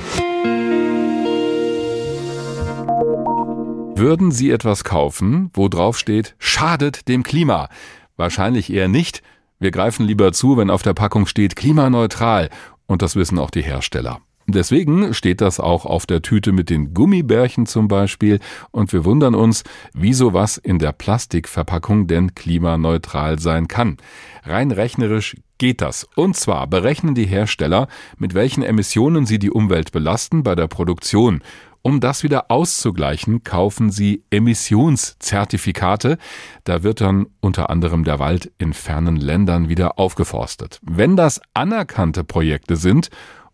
Würden 4.00 4.32
Sie 4.32 4.50
etwas 4.50 4.86
kaufen, 4.86 5.51
wo 5.53 5.68
drauf 5.68 6.00
steht, 6.00 6.34
schadet 6.39 7.10
dem 7.10 7.22
Klima? 7.22 7.68
Wahrscheinlich 8.15 8.72
eher 8.72 8.88
nicht. 8.88 9.22
Wir 9.60 9.72
greifen 9.72 10.06
lieber 10.06 10.32
zu, 10.32 10.56
wenn 10.56 10.70
auf 10.70 10.84
der 10.84 10.94
Packung 10.94 11.25
steht 11.25 11.58
klimaneutral. 11.58 12.50
Und 12.88 13.01
das 13.01 13.18
wissen 13.18 13.38
auch 13.38 13.50
die 13.50 13.62
Hersteller. 13.62 14.22
Deswegen 14.48 15.13
steht 15.13 15.41
das 15.41 15.60
auch 15.60 15.86
auf 15.86 16.06
der 16.06 16.22
Tüte 16.22 16.53
mit 16.53 16.70
den 16.70 16.94
Gummibärchen 16.94 17.65
zum 17.65 17.89
Beispiel 17.89 18.39
und 18.72 18.94
wir 18.94 19.03
wundern 19.03 19.36
uns, 19.36 19.63
wieso 19.94 20.34
was 20.34 20.58
in 20.58 20.79
der 20.79 20.94
Plastikverpackung 20.94 22.08
denn 22.08 22.36
klimaneutral 22.36 23.38
sein 23.38 23.68
kann. 23.68 23.98
Rein 24.44 24.72
rechnerisch 24.72 25.36
geht 25.58 25.82
das. 25.82 26.08
Und 26.15 26.38
zwar 26.38 26.65
berechnen 26.68 27.13
die 27.13 27.27
Hersteller, 27.27 27.89
mit 28.18 28.34
welchen 28.34 28.63
Emissionen 28.63 29.25
sie 29.25 29.38
die 29.38 29.51
Umwelt 29.51 29.91
belasten 29.91 30.41
bei 30.41 30.56
der 30.56 30.68
Produktion. 30.68 31.44
Um 31.82 32.02
das 32.02 32.24
wieder 32.24 32.52
auszugleichen, 32.52 33.44
kaufen 33.44 33.90
sie 33.90 34.24
Emissionszertifikate. 34.30 36.18
Da 36.66 36.84
wird 36.84 37.02
dann 37.02 37.28
unter 37.40 37.70
anderem 37.70 38.04
der 38.04 38.20
Wald 38.20 38.52
in 38.58 38.74
fernen 38.74 39.16
Ländern 39.16 39.70
wieder 39.70 39.98
aufgeforstet. 39.98 40.80
Wenn 40.84 41.16
das 41.16 41.42
anerkannte 41.54 42.24
Projekte 42.24 42.76
sind 42.76 43.10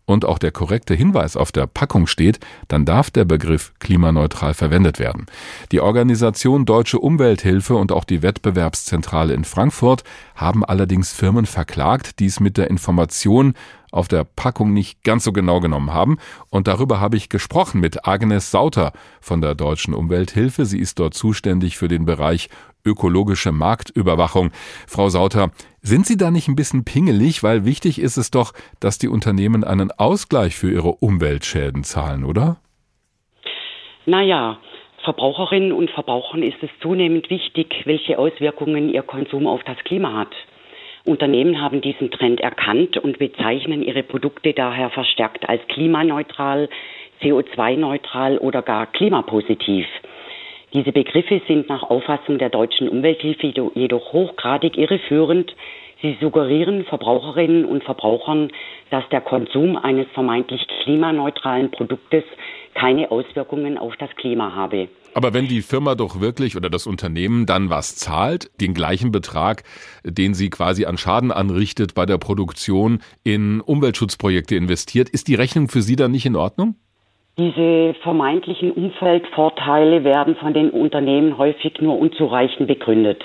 und 0.06 0.24
auch 0.24 0.38
der 0.38 0.52
korrekte 0.52 0.94
Hinweis 0.94 1.36
auf 1.36 1.52
der 1.52 1.66
Packung 1.66 2.06
steht, 2.06 2.38
dann 2.68 2.84
darf 2.84 3.10
der 3.10 3.24
Begriff 3.24 3.74
klimaneutral 3.78 4.54
verwendet 4.54 4.98
werden. 4.98 5.26
Die 5.72 5.80
Organisation 5.80 6.64
Deutsche 6.64 6.98
Umwelthilfe 6.98 7.74
und 7.74 7.92
auch 7.92 8.04
die 8.04 8.22
Wettbewerbszentrale 8.22 9.34
in 9.34 9.44
Frankfurt 9.44 10.04
haben 10.34 10.64
allerdings 10.64 11.12
Firmen 11.12 11.46
verklagt, 11.46 12.20
die 12.20 12.26
es 12.26 12.40
mit 12.40 12.56
der 12.56 12.70
Information 12.70 13.54
auf 13.90 14.08
der 14.08 14.24
Packung 14.24 14.72
nicht 14.72 15.02
ganz 15.04 15.24
so 15.24 15.32
genau 15.32 15.60
genommen 15.60 15.92
haben. 15.92 16.18
Und 16.50 16.68
darüber 16.68 17.00
habe 17.00 17.16
ich 17.16 17.28
gesprochen 17.28 17.80
mit 17.80 18.06
Agnes 18.06 18.50
Sauter 18.50 18.92
von 19.20 19.40
der 19.40 19.54
Deutschen 19.54 19.94
Umwelthilfe. 19.94 20.64
Sie 20.64 20.78
ist 20.78 20.98
dort 20.98 21.14
zuständig 21.14 21.76
für 21.76 21.88
den 21.88 22.04
Bereich 22.04 22.48
ökologische 22.84 23.52
Marktüberwachung. 23.52 24.50
Frau 24.86 25.08
Sauter, 25.08 25.50
sind 25.82 26.06
Sie 26.06 26.16
da 26.16 26.30
nicht 26.30 26.48
ein 26.48 26.56
bisschen 26.56 26.84
pingelig, 26.84 27.42
weil 27.42 27.64
wichtig 27.64 28.00
ist 28.00 28.16
es 28.16 28.30
doch, 28.30 28.52
dass 28.80 28.98
die 28.98 29.08
Unternehmen 29.08 29.64
einen 29.64 29.90
Ausgleich 29.90 30.56
für 30.56 30.70
ihre 30.70 30.92
Umweltschäden 30.92 31.84
zahlen, 31.84 32.24
oder? 32.24 32.56
Naja, 34.06 34.58
Verbraucherinnen 35.04 35.72
und 35.72 35.90
Verbrauchern 35.90 36.42
ist 36.42 36.62
es 36.62 36.70
zunehmend 36.80 37.30
wichtig, 37.30 37.82
welche 37.84 38.18
Auswirkungen 38.18 38.88
ihr 38.88 39.02
Konsum 39.02 39.46
auf 39.46 39.62
das 39.64 39.76
Klima 39.84 40.12
hat. 40.14 40.34
Unternehmen 41.06 41.60
haben 41.60 41.80
diesen 41.80 42.10
Trend 42.10 42.40
erkannt 42.40 42.98
und 42.98 43.18
bezeichnen 43.18 43.82
ihre 43.82 44.02
Produkte 44.02 44.52
daher 44.52 44.90
verstärkt 44.90 45.48
als 45.48 45.66
klimaneutral, 45.68 46.68
CO2-neutral 47.22 48.38
oder 48.38 48.62
gar 48.62 48.86
klimapositiv. 48.86 49.86
Diese 50.74 50.92
Begriffe 50.92 51.40
sind 51.46 51.68
nach 51.68 51.84
Auffassung 51.84 52.38
der 52.38 52.50
deutschen 52.50 52.88
Umwelthilfe 52.88 53.46
jedoch 53.74 54.12
hochgradig 54.12 54.76
irreführend. 54.76 55.54
Sie 56.02 56.18
suggerieren 56.20 56.84
Verbraucherinnen 56.84 57.64
und 57.64 57.84
Verbrauchern, 57.84 58.50
dass 58.90 59.08
der 59.08 59.20
Konsum 59.20 59.76
eines 59.76 60.06
vermeintlich 60.12 60.66
klimaneutralen 60.82 61.70
Produktes 61.70 62.24
keine 62.74 63.10
Auswirkungen 63.10 63.78
auf 63.78 63.96
das 63.96 64.14
Klima 64.16 64.54
habe. 64.54 64.88
Aber 65.16 65.32
wenn 65.32 65.48
die 65.48 65.62
Firma 65.62 65.94
doch 65.94 66.20
wirklich 66.20 66.58
oder 66.58 66.68
das 66.68 66.86
Unternehmen 66.86 67.46
dann 67.46 67.70
was 67.70 67.96
zahlt, 67.96 68.50
den 68.60 68.74
gleichen 68.74 69.12
Betrag, 69.12 69.62
den 70.04 70.34
sie 70.34 70.50
quasi 70.50 70.84
an 70.84 70.98
Schaden 70.98 71.32
anrichtet 71.32 71.94
bei 71.94 72.04
der 72.04 72.18
Produktion 72.18 73.00
in 73.24 73.62
Umweltschutzprojekte 73.62 74.56
investiert, 74.56 75.08
ist 75.08 75.28
die 75.28 75.34
Rechnung 75.34 75.68
für 75.68 75.80
Sie 75.80 75.96
dann 75.96 76.10
nicht 76.10 76.26
in 76.26 76.36
Ordnung? 76.36 76.74
Diese 77.38 77.94
vermeintlichen 78.02 78.70
Umweltvorteile 78.72 80.04
werden 80.04 80.36
von 80.36 80.52
den 80.52 80.68
Unternehmen 80.68 81.38
häufig 81.38 81.80
nur 81.80 81.98
unzureichend 81.98 82.68
begründet. 82.68 83.24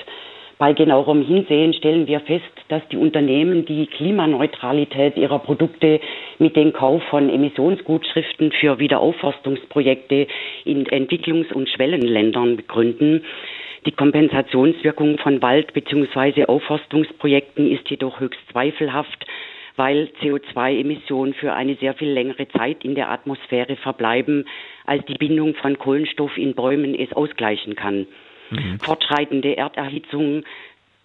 Bei 0.61 0.73
genauerem 0.73 1.25
Hinsehen 1.25 1.73
stellen 1.73 2.05
wir 2.05 2.19
fest, 2.19 2.45
dass 2.67 2.87
die 2.89 2.97
Unternehmen 2.97 3.65
die 3.65 3.87
Klimaneutralität 3.87 5.17
ihrer 5.17 5.39
Produkte 5.39 5.99
mit 6.37 6.55
dem 6.55 6.71
Kauf 6.71 7.01
von 7.09 7.31
Emissionsgutschriften 7.31 8.51
für 8.51 8.77
Wiederaufforstungsprojekte 8.77 10.27
in 10.65 10.85
Entwicklungs- 10.85 11.51
und 11.51 11.67
Schwellenländern 11.67 12.57
begründen. 12.57 13.25
Die 13.87 13.91
Kompensationswirkung 13.91 15.17
von 15.17 15.41
Wald- 15.41 15.73
bzw. 15.73 16.45
Aufforstungsprojekten 16.45 17.71
ist 17.71 17.89
jedoch 17.89 18.19
höchst 18.19 18.41
zweifelhaft 18.51 19.25
weil 19.77 20.09
CO2-Emissionen 20.21 21.33
für 21.33 21.53
eine 21.53 21.75
sehr 21.75 21.93
viel 21.93 22.09
längere 22.09 22.47
Zeit 22.49 22.83
in 22.83 22.93
der 22.93 23.09
Atmosphäre 23.09 23.77
verbleiben, 23.77 24.45
als 24.85 25.03
die 25.05 25.15
Bindung 25.15 25.55
von 25.55 25.79
Kohlenstoff 25.79 26.37
in 26.37 26.53
Bäumen 26.53 26.93
es 26.93 27.11
ausgleichen 27.13 27.75
kann. 27.75 28.05
Mhm. 28.51 28.79
Fortschreitende 28.79 29.58
Erderhitzung 29.58 30.43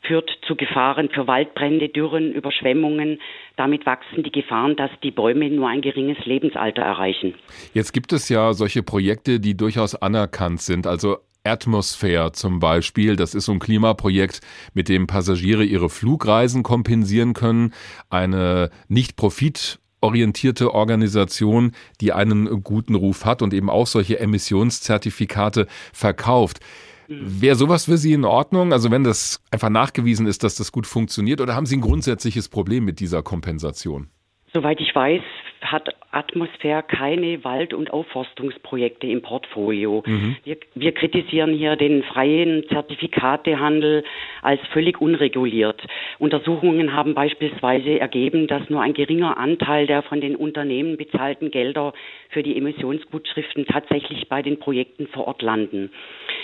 führt 0.02 0.30
zu 0.46 0.54
Gefahren 0.54 1.08
für 1.12 1.26
Waldbrände, 1.26 1.88
Dürren, 1.88 2.32
Überschwemmungen. 2.32 3.20
Damit 3.56 3.86
wachsen 3.86 4.22
die 4.22 4.30
Gefahren, 4.30 4.76
dass 4.76 4.90
die 5.02 5.10
Bäume 5.10 5.50
nur 5.50 5.68
ein 5.68 5.80
geringes 5.80 6.24
Lebensalter 6.24 6.82
erreichen. 6.82 7.34
Jetzt 7.74 7.92
gibt 7.92 8.12
es 8.12 8.28
ja 8.28 8.52
solche 8.52 8.82
Projekte, 8.82 9.40
die 9.40 9.56
durchaus 9.56 9.94
anerkannt 9.94 10.60
sind. 10.60 10.86
Also 10.86 11.18
Atmosphere 11.44 12.32
zum 12.32 12.58
Beispiel. 12.60 13.16
Das 13.16 13.34
ist 13.34 13.46
so 13.46 13.52
ein 13.52 13.58
Klimaprojekt, 13.58 14.40
mit 14.74 14.88
dem 14.88 15.06
Passagiere 15.06 15.64
ihre 15.64 15.88
Flugreisen 15.88 16.62
kompensieren 16.62 17.34
können. 17.34 17.72
Eine 18.10 18.70
nicht 18.88 19.16
profit 19.16 19.78
orientierte 20.00 20.74
Organisation, 20.74 21.72
die 22.00 22.12
einen 22.12 22.62
guten 22.62 22.94
Ruf 22.94 23.24
hat 23.24 23.42
und 23.42 23.54
eben 23.54 23.70
auch 23.70 23.86
solche 23.86 24.20
Emissionszertifikate 24.20 25.66
verkauft. 25.92 26.60
Wäre 27.08 27.56
sowas 27.56 27.86
für 27.86 27.96
Sie 27.96 28.12
in 28.12 28.24
Ordnung? 28.24 28.72
Also 28.72 28.90
wenn 28.90 29.04
das 29.04 29.42
einfach 29.50 29.70
nachgewiesen 29.70 30.26
ist, 30.26 30.42
dass 30.44 30.56
das 30.56 30.72
gut 30.72 30.86
funktioniert, 30.86 31.40
oder 31.40 31.54
haben 31.54 31.66
Sie 31.66 31.76
ein 31.76 31.80
grundsätzliches 31.80 32.48
Problem 32.48 32.84
mit 32.84 33.00
dieser 33.00 33.22
Kompensation? 33.22 34.08
Soweit 34.52 34.80
ich 34.80 34.94
weiß, 34.94 35.22
hat 35.60 35.94
Atmosphäre 36.10 36.82
keine 36.82 37.44
Wald- 37.44 37.74
und 37.74 37.90
Aufforstungsprojekte 37.90 39.06
im 39.06 39.22
Portfolio. 39.22 40.02
Mhm. 40.06 40.36
Wir, 40.44 40.56
wir, 40.74 40.92
kritisieren 40.92 41.52
hier 41.52 41.76
den 41.76 42.02
freien 42.04 42.64
Zertifikatehandel 42.68 44.04
als 44.42 44.60
völlig 44.72 45.00
unreguliert. 45.00 45.82
Untersuchungen 46.18 46.94
haben 46.94 47.14
beispielsweise 47.14 48.00
ergeben, 48.00 48.46
dass 48.46 48.70
nur 48.70 48.80
ein 48.80 48.94
geringer 48.94 49.36
Anteil 49.36 49.86
der 49.86 50.02
von 50.02 50.20
den 50.20 50.36
Unternehmen 50.36 50.96
bezahlten 50.96 51.50
Gelder 51.50 51.92
für 52.30 52.42
die 52.42 52.56
Emissionsgutschriften 52.56 53.66
tatsächlich 53.66 54.28
bei 54.28 54.42
den 54.42 54.58
Projekten 54.58 55.08
vor 55.08 55.26
Ort 55.26 55.42
landen. 55.42 55.90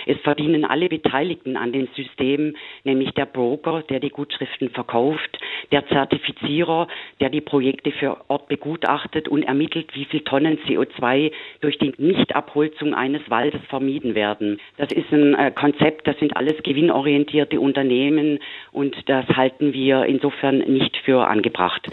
Es 0.07 0.19
verdienen 0.21 0.65
alle 0.65 0.89
Beteiligten 0.89 1.57
an 1.57 1.73
dem 1.73 1.89
System, 1.95 2.55
nämlich 2.85 3.13
der 3.13 3.27
Broker, 3.27 3.83
der 3.89 4.01
die 4.01 4.11
Gutschriften 4.11 4.71
verkauft, 4.71 5.39
der 5.71 5.87
Zertifizierer, 5.87 6.89
der 7.21 7.31
die 7.31 7.41
Projekte 7.41 7.93
für 7.93 8.19
Ort 8.29 8.49
begutachtet 8.49 9.29
und 9.29 9.43
ermittelt, 9.43 9.95
wie 9.95 10.05
viel 10.05 10.21
Tonnen 10.21 10.59
CO2 10.67 11.33
durch 11.61 11.79
die 11.79 11.93
Nichtabholzung 11.99 12.95
eines 12.95 13.23
Waldes 13.29 13.61
vermieden 13.69 14.15
werden. 14.15 14.61
Das 14.77 14.93
ist 14.93 15.11
ein 15.13 15.35
äh, 15.35 15.51
Konzept, 15.51 16.07
das 16.07 16.19
sind 16.19 16.37
alles 16.37 16.63
gewinnorientierte 16.63 17.61
Unternehmen 17.61 18.39
und 18.73 18.97
das 19.09 19.27
halten 19.29 19.73
wir 19.73 20.05
insofern 20.07 20.59
nicht 20.59 20.97
für 20.99 21.27
angebracht. 21.29 21.89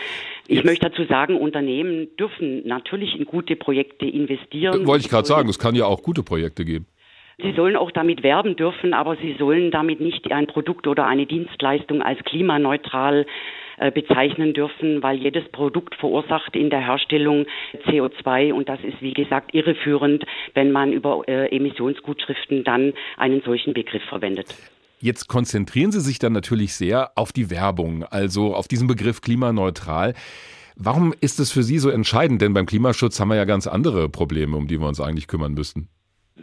Ich 0.47 0.63
möchte 0.63 0.89
dazu 0.89 1.03
sagen, 1.03 1.37
Unternehmen 1.37 2.07
dürfen 2.17 2.67
natürlich 2.67 3.15
in 3.15 3.25
gute 3.25 3.55
Projekte 3.55 4.05
investieren. 4.05 4.87
Wollte 4.87 5.05
ich 5.05 5.11
gerade 5.11 5.27
sagen, 5.27 5.47
es 5.47 5.59
kann 5.59 5.75
ja 5.75 5.85
auch 5.85 6.01
gute 6.01 6.23
Projekte 6.23 6.65
geben. 6.65 6.87
Sie 7.41 7.53
sollen 7.53 7.77
auch 7.77 7.91
damit 7.91 8.21
werben 8.21 8.55
dürfen, 8.55 8.93
aber 8.93 9.15
sie 9.15 9.35
sollen 9.39 9.71
damit 9.71 10.01
nicht 10.01 10.29
ein 10.31 10.47
Produkt 10.47 10.87
oder 10.87 11.05
eine 11.05 11.25
Dienstleistung 11.25 12.01
als 12.01 12.19
klimaneutral 12.25 13.25
äh, 13.77 13.91
bezeichnen 13.91 14.53
dürfen, 14.53 15.01
weil 15.01 15.17
jedes 15.17 15.47
Produkt 15.53 15.95
verursacht 15.95 16.53
in 16.55 16.69
der 16.69 16.85
Herstellung 16.85 17.45
CO2 17.87 18.51
und 18.51 18.67
das 18.67 18.79
ist 18.83 19.01
wie 19.01 19.13
gesagt 19.13 19.53
irreführend, 19.53 20.25
wenn 20.53 20.73
man 20.73 20.91
über 20.91 21.23
äh, 21.29 21.55
Emissionsgutschriften 21.55 22.65
dann 22.65 22.93
einen 23.15 23.41
solchen 23.41 23.73
Begriff 23.73 24.03
verwendet. 24.09 24.53
Jetzt 24.99 25.29
konzentrieren 25.29 25.93
Sie 25.93 26.01
sich 26.01 26.19
dann 26.19 26.33
natürlich 26.33 26.73
sehr 26.73 27.11
auf 27.15 27.31
die 27.31 27.49
Werbung, 27.49 28.03
also 28.03 28.53
auf 28.53 28.67
diesen 28.67 28.89
Begriff 28.89 29.21
klimaneutral. 29.21 30.13
Warum 30.75 31.13
ist 31.21 31.39
es 31.39 31.51
für 31.51 31.63
Sie 31.63 31.79
so 31.79 31.89
entscheidend? 31.89 32.41
Denn 32.41 32.53
beim 32.53 32.65
Klimaschutz 32.65 33.17
haben 33.19 33.29
wir 33.29 33.35
ja 33.35 33.45
ganz 33.45 33.65
andere 33.65 34.09
Probleme, 34.09 34.57
um 34.57 34.67
die 34.67 34.81
wir 34.81 34.87
uns 34.87 34.99
eigentlich 34.99 35.27
kümmern 35.27 35.53
müssten. 35.53 35.87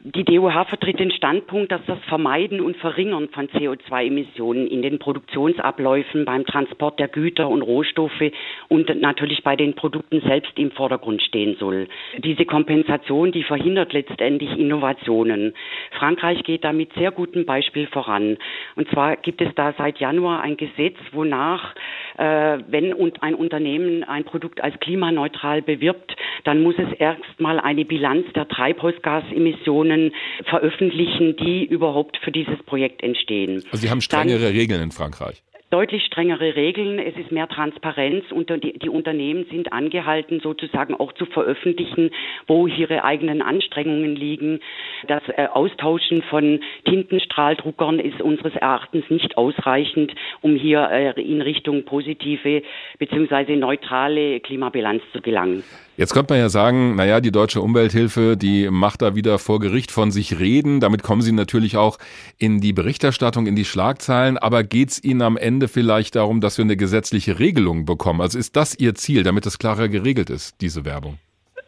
Die 0.04 0.24
DOH 0.24 0.66
vertritt 0.66 0.98
den 1.00 1.10
Standpunkt, 1.10 1.72
dass 1.72 1.80
das 1.86 1.98
Vermeiden 2.08 2.60
und 2.60 2.76
Verringern 2.76 3.28
von 3.30 3.48
CO2-Emissionen 3.48 4.66
in 4.66 4.82
den 4.82 4.98
Produktionsabläufen 4.98 6.26
beim 6.26 6.44
Transport 6.44 6.98
der 6.98 7.08
Güter 7.08 7.48
und 7.48 7.62
Rohstoffe 7.62 8.30
und 8.68 9.00
natürlich 9.00 9.42
bei 9.42 9.56
den 9.56 9.74
Produkten 9.74 10.20
selbst 10.20 10.52
im 10.58 10.70
Vordergrund 10.70 11.22
stehen 11.22 11.56
soll. 11.58 11.88
Diese 12.18 12.44
Kompensation, 12.44 13.32
die 13.32 13.42
verhindert 13.42 13.94
letztendlich 13.94 14.58
Innovationen. 14.58 15.54
Frankreich 15.92 16.42
geht 16.44 16.64
da 16.64 16.72
mit 16.72 16.92
sehr 16.94 17.10
gutem 17.10 17.46
Beispiel 17.46 17.86
voran. 17.86 18.36
Und 18.74 18.88
zwar 18.90 19.16
gibt 19.16 19.40
es 19.40 19.54
da 19.54 19.72
seit 19.78 19.98
Januar 19.98 20.42
ein 20.42 20.58
Gesetz, 20.58 20.96
wonach, 21.12 21.74
äh, 22.18 22.58
wenn 22.68 22.92
ein 23.20 23.34
Unternehmen 23.34 24.04
ein 24.04 24.24
Produkt 24.24 24.62
als 24.62 24.78
klimaneutral 24.80 25.62
bewirbt, 25.62 26.16
dann 26.44 26.62
muss 26.62 26.74
es 26.78 26.92
erstmal 26.98 27.58
eine 27.58 27.84
Bilanz 27.84 28.26
der 28.34 28.46
Treibhausgasemissionen 28.46 29.85
Informationen 29.86 30.12
veröffentlichen, 30.48 31.36
die 31.36 31.64
überhaupt 31.64 32.18
für 32.22 32.32
dieses 32.32 32.62
Projekt 32.64 33.02
entstehen. 33.02 33.62
Also 33.70 33.82
Sie 33.82 33.90
haben 33.90 34.00
strengere 34.00 34.40
Dann, 34.40 34.52
Regeln 34.52 34.82
in 34.82 34.90
Frankreich. 34.92 35.42
Deutlich 35.70 36.04
strengere 36.04 36.54
Regeln, 36.54 36.98
es 36.98 37.16
ist 37.16 37.32
mehr 37.32 37.48
Transparenz 37.48 38.24
und 38.30 38.50
die, 38.50 38.88
Unternehmen 38.88 39.46
sind 39.50 39.72
angehalten, 39.72 40.40
sozusagen 40.40 40.94
auch 40.94 41.12
zu 41.14 41.26
veröffentlichen, 41.26 42.10
wo 42.46 42.66
ihre 42.66 43.04
eigenen 43.04 43.42
Anstrengungen 43.42 44.14
liegen. 44.14 44.60
Das 45.08 45.22
äh, 45.28 45.48
Austauschen 45.52 46.22
von 46.22 46.60
Tintenstrahldruckern 46.84 47.98
ist 47.98 48.20
unseres 48.20 48.54
Erachtens 48.54 49.04
nicht 49.10 49.36
ausreichend, 49.36 50.14
um 50.40 50.54
hier 50.54 50.88
äh, 50.90 51.20
in 51.20 51.42
Richtung 51.42 51.84
positive 51.84 52.62
bzw. 52.98 53.56
neutrale 53.56 54.40
Klimabilanz 54.40 55.02
zu 55.12 55.20
gelangen. 55.20 55.64
Jetzt 55.96 56.12
könnte 56.12 56.34
man 56.34 56.40
ja 56.40 56.50
sagen, 56.50 56.94
naja, 56.94 57.22
die 57.22 57.32
deutsche 57.32 57.62
Umwelthilfe, 57.62 58.36
die 58.36 58.68
macht 58.70 59.00
da 59.00 59.14
wieder 59.14 59.38
vor 59.38 59.60
Gericht 59.60 59.90
von 59.90 60.10
sich 60.10 60.38
reden. 60.38 60.78
Damit 60.78 61.02
kommen 61.02 61.22
sie 61.22 61.32
natürlich 61.32 61.78
auch 61.78 61.96
in 62.36 62.60
die 62.60 62.74
Berichterstattung, 62.74 63.46
in 63.46 63.56
die 63.56 63.64
Schlagzeilen. 63.64 64.36
Aber 64.36 64.62
geht 64.62 64.90
es 64.90 65.02
Ihnen 65.02 65.22
am 65.22 65.38
Ende 65.38 65.55
vielleicht 65.64 66.14
darum, 66.14 66.40
dass 66.40 66.58
wir 66.58 66.64
eine 66.64 66.76
gesetzliche 66.76 67.38
Regelung 67.38 67.84
bekommen? 67.84 68.20
Also 68.20 68.38
ist 68.38 68.56
das 68.56 68.74
Ihr 68.74 68.94
Ziel, 68.94 69.22
damit 69.22 69.46
es 69.46 69.58
klarer 69.58 69.88
geregelt 69.88 70.30
ist, 70.30 70.54
diese 70.60 70.84
Werbung? 70.84 71.18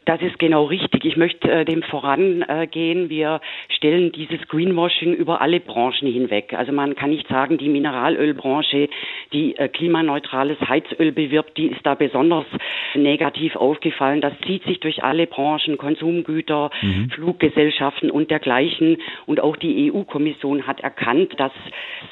Das 0.08 0.22
ist 0.22 0.38
genau 0.38 0.64
richtig. 0.64 1.04
Ich 1.04 1.18
möchte 1.18 1.50
äh, 1.50 1.64
dem 1.66 1.82
vorangehen. 1.82 3.10
Wir 3.10 3.42
stellen 3.68 4.10
dieses 4.10 4.40
Greenwashing 4.48 5.12
über 5.12 5.42
alle 5.42 5.60
Branchen 5.60 6.10
hinweg. 6.10 6.54
Also 6.54 6.72
man 6.72 6.94
kann 6.94 7.10
nicht 7.10 7.28
sagen, 7.28 7.58
die 7.58 7.68
Mineralölbranche, 7.68 8.88
die 9.34 9.54
äh, 9.56 9.68
klimaneutrales 9.68 10.58
Heizöl 10.66 11.12
bewirbt, 11.12 11.58
die 11.58 11.66
ist 11.66 11.84
da 11.84 11.94
besonders 11.94 12.46
negativ 12.94 13.54
aufgefallen. 13.54 14.22
Das 14.22 14.32
zieht 14.46 14.64
sich 14.64 14.80
durch 14.80 15.04
alle 15.04 15.26
Branchen, 15.26 15.76
Konsumgüter, 15.76 16.70
mhm. 16.80 17.10
Fluggesellschaften 17.10 18.10
und 18.10 18.30
dergleichen. 18.30 18.96
Und 19.26 19.40
auch 19.40 19.56
die 19.56 19.92
EU-Kommission 19.92 20.66
hat 20.66 20.80
erkannt, 20.80 21.34
dass 21.36 21.52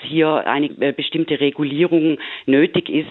hier 0.03 0.47
eine 0.47 0.67
äh, 0.81 0.93
bestimmte 0.93 1.41
Regulierung 1.41 2.19
nötig 2.45 2.91
ist. 2.91 3.09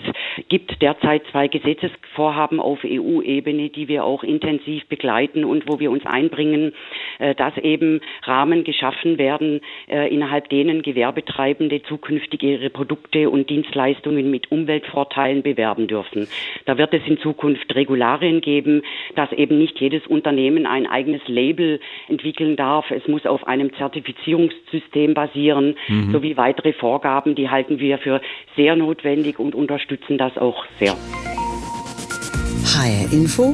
Gibt 0.48 0.80
derzeit 0.84 1.24
zwei 1.32 1.48
Gesetzesvorhaben 1.48 2.60
auf 2.60 2.82
EU-Ebene, 2.86 3.70
die 3.70 3.88
wir 3.88 4.04
auch 4.04 4.24
intensiv 4.24 4.75
intensiv 4.76 4.88
begleiten 4.88 5.46
und 5.46 5.68
wo 5.68 5.80
wir 5.80 5.92
uns 5.92 6.06
einbringen, 6.06 6.74
äh, 7.20 7.36
dass 7.36 7.58
eben 7.58 8.02
Rahmen 8.24 8.64
geschaffen 8.64 9.18
werden, 9.18 9.62
äh, 9.88 10.14
innerhalb 10.14 10.50
denen 10.50 10.82
Gewerbetreibende 10.82 11.82
zukünftig 11.84 12.44
ihre 12.44 12.70
Produkte 12.70 13.30
und 13.30 13.50
Dienstleistungen 13.50 14.30
mit 14.30 14.52
Umweltvorteilen 14.52 15.44
bewerben 15.44 15.88
dürfen. 15.88 16.28
Da 16.66 16.78
wird 16.78 16.94
es 16.94 17.02
in 17.08 17.18
Zukunft 17.20 17.74
Regularien 17.76 18.42
geben, 18.42 18.84
dass 19.16 19.32
eben 19.32 19.58
nicht 19.58 19.80
jedes 19.80 20.06
Unternehmen 20.08 20.66
ein 20.66 20.88
eigenes 20.88 21.22
Label 21.28 21.80
entwickeln 22.08 22.56
darf. 22.56 22.92
Es 22.92 23.08
muss 23.08 23.26
auf 23.26 23.48
einem 23.48 23.74
Zertifizierungssystem 23.76 25.14
basieren, 25.14 25.76
mhm. 25.88 26.12
sowie 26.12 26.38
weitere 26.38 26.74
Vorgaben, 26.74 27.36
die 27.36 27.50
halten 27.50 27.80
wir 27.80 27.98
für 27.98 28.22
sehr 28.56 28.76
notwendig 28.76 29.40
und 29.40 29.56
unterstützen 29.56 30.18
das 30.18 30.38
auch 30.38 30.66
sehr. 30.80 30.96
HR 32.76 33.14
Info 33.14 33.54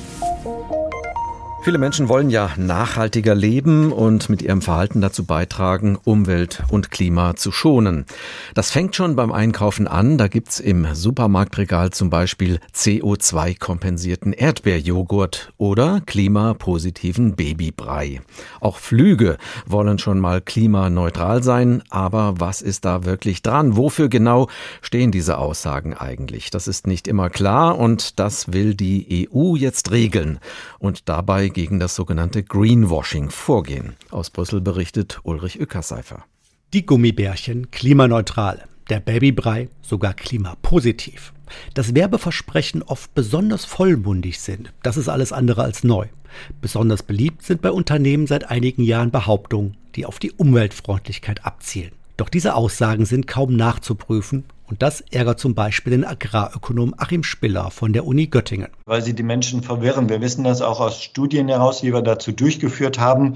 Viele 1.63 1.77
Menschen 1.77 2.09
wollen 2.09 2.31
ja 2.31 2.49
nachhaltiger 2.57 3.35
leben 3.35 3.91
und 3.91 4.29
mit 4.29 4.41
ihrem 4.41 4.63
Verhalten 4.63 4.99
dazu 4.99 5.25
beitragen, 5.25 5.95
Umwelt 6.03 6.63
und 6.71 6.89
Klima 6.89 7.35
zu 7.35 7.51
schonen. 7.51 8.05
Das 8.55 8.71
fängt 8.71 8.95
schon 8.95 9.15
beim 9.15 9.31
Einkaufen 9.31 9.87
an. 9.87 10.17
Da 10.17 10.27
gibt's 10.27 10.59
im 10.59 10.87
Supermarktregal 10.95 11.91
zum 11.91 12.09
Beispiel 12.09 12.59
CO2-kompensierten 12.73 14.33
Erdbeerjoghurt 14.33 15.53
oder 15.57 16.01
klimapositiven 16.03 17.35
Babybrei. 17.35 18.21
Auch 18.59 18.77
Flüge 18.77 19.37
wollen 19.67 19.99
schon 19.99 20.19
mal 20.19 20.41
klimaneutral 20.41 21.43
sein. 21.43 21.83
Aber 21.91 22.39
was 22.39 22.63
ist 22.63 22.85
da 22.85 23.05
wirklich 23.05 23.43
dran? 23.43 23.77
Wofür 23.77 24.09
genau 24.09 24.47
stehen 24.81 25.11
diese 25.11 25.37
Aussagen 25.37 25.93
eigentlich? 25.93 26.49
Das 26.49 26.67
ist 26.67 26.87
nicht 26.87 27.07
immer 27.07 27.29
klar 27.29 27.77
und 27.77 28.19
das 28.19 28.51
will 28.51 28.73
die 28.73 29.29
EU 29.31 29.55
jetzt 29.55 29.91
regeln. 29.91 30.39
Und 30.79 31.07
dabei 31.07 31.50
gegen 31.53 31.79
das 31.79 31.95
sogenannte 31.95 32.43
Greenwashing 32.43 33.29
vorgehen. 33.29 33.95
Aus 34.09 34.29
Brüssel 34.29 34.61
berichtet 34.61 35.19
Ulrich 35.23 35.59
Ückerseifer. 35.59 36.25
Die 36.73 36.85
Gummibärchen 36.85 37.71
klimaneutral, 37.71 38.63
der 38.89 38.99
Babybrei 38.99 39.69
sogar 39.81 40.13
klimapositiv. 40.13 41.33
Dass 41.73 41.95
Werbeversprechen 41.95 42.81
oft 42.83 43.13
besonders 43.13 43.65
vollmundig 43.65 44.39
sind, 44.39 44.71
das 44.83 44.97
ist 44.97 45.09
alles 45.09 45.33
andere 45.33 45.63
als 45.63 45.83
neu. 45.83 46.07
Besonders 46.61 47.03
beliebt 47.03 47.43
sind 47.43 47.61
bei 47.61 47.71
Unternehmen 47.71 48.27
seit 48.27 48.49
einigen 48.49 48.83
Jahren 48.83 49.11
Behauptungen, 49.11 49.77
die 49.95 50.05
auf 50.05 50.19
die 50.19 50.31
Umweltfreundlichkeit 50.31 51.45
abzielen. 51.45 51.91
Doch 52.17 52.29
diese 52.29 52.55
Aussagen 52.55 53.05
sind 53.05 53.27
kaum 53.27 53.55
nachzuprüfen 53.55 54.45
und 54.71 54.81
das 54.81 55.01
ärgert 55.11 55.37
zum 55.37 55.53
Beispiel 55.53 55.91
den 55.91 56.05
Agrarökonom 56.05 56.95
Achim 56.97 57.23
Spiller 57.23 57.71
von 57.71 57.91
der 57.91 58.07
Uni 58.07 58.27
Göttingen. 58.27 58.69
Weil 58.85 59.01
sie 59.01 59.13
die 59.13 59.21
Menschen 59.21 59.63
verwirren. 59.63 60.07
Wir 60.07 60.21
wissen 60.21 60.45
das 60.45 60.61
auch 60.61 60.79
aus 60.79 61.03
Studien 61.03 61.49
heraus, 61.49 61.81
die 61.81 61.93
wir 61.93 62.01
dazu 62.01 62.31
durchgeführt 62.31 62.97
haben 62.97 63.35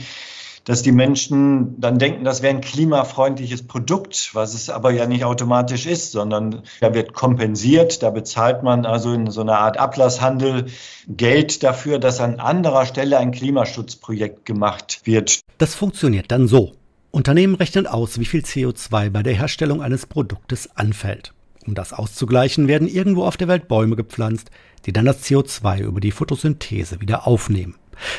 dass 0.68 0.82
die 0.82 0.92
Menschen 0.92 1.80
dann 1.80 2.00
denken, 2.00 2.24
das 2.24 2.42
wäre 2.42 2.52
ein 2.52 2.62
klimafreundliches 2.62 3.68
Produkt, 3.68 4.32
was 4.34 4.56
es 4.56 4.72
aber 4.72 4.90
ja 4.90 5.06
nicht 5.06 5.24
automatisch 5.24 5.86
ist, 5.86 6.12
sondern 6.12 6.64
da 6.82 6.96
wird 6.96 7.14
kompensiert, 7.14 8.02
da 8.02 8.10
bezahlt 8.10 8.64
man 8.64 8.88
also 8.88 9.14
in 9.14 9.30
so 9.30 9.42
einer 9.42 9.60
Art 9.60 9.78
Ablasshandel 9.78 10.66
Geld 11.08 11.62
dafür, 11.62 12.00
dass 12.00 12.20
an 12.20 12.40
anderer 12.40 12.88
Stelle 12.88 13.20
ein 13.20 13.32
Klimaschutzprojekt 13.32 14.44
gemacht 14.46 15.02
wird. 15.04 15.42
Das 15.60 15.76
funktioniert 15.76 16.32
dann 16.32 16.48
so. 16.48 16.74
Unternehmen 17.16 17.56
rechnen 17.56 17.88
aus, 17.88 18.20
wie 18.20 18.26
viel 18.26 18.42
CO2 18.42 19.10
bei 19.10 19.24
der 19.24 19.36
Herstellung 19.36 19.82
eines 19.82 20.06
Produktes 20.06 20.76
anfällt. 20.76 21.34
Um 21.66 21.74
das 21.74 21.94
auszugleichen, 21.94 22.68
werden 22.68 22.90
irgendwo 22.90 23.24
auf 23.24 23.38
der 23.38 23.48
Welt 23.48 23.70
Bäume 23.70 23.96
gepflanzt, 23.96 24.52
die 24.86 24.92
dann 24.92 25.06
das 25.06 25.24
CO2 25.24 25.80
über 25.80 26.02
die 26.02 26.12
Photosynthese 26.12 27.00
wieder 27.00 27.26
aufnehmen. 27.26 27.76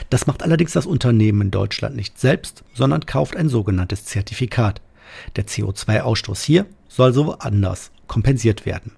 Das 0.08 0.26
macht 0.26 0.42
allerdings 0.42 0.72
das 0.72 0.86
Unternehmen 0.86 1.42
in 1.42 1.50
Deutschland 1.50 1.94
nicht 1.94 2.18
selbst, 2.18 2.64
sondern 2.72 3.04
kauft 3.04 3.36
ein 3.36 3.50
sogenanntes 3.50 4.06
Zertifikat. 4.06 4.80
Der 5.36 5.46
CO2-Ausstoß 5.46 6.42
hier 6.42 6.64
soll 6.88 7.12
so 7.12 7.34
anders 7.34 7.90
kompensiert 8.06 8.64
werden. 8.64 8.92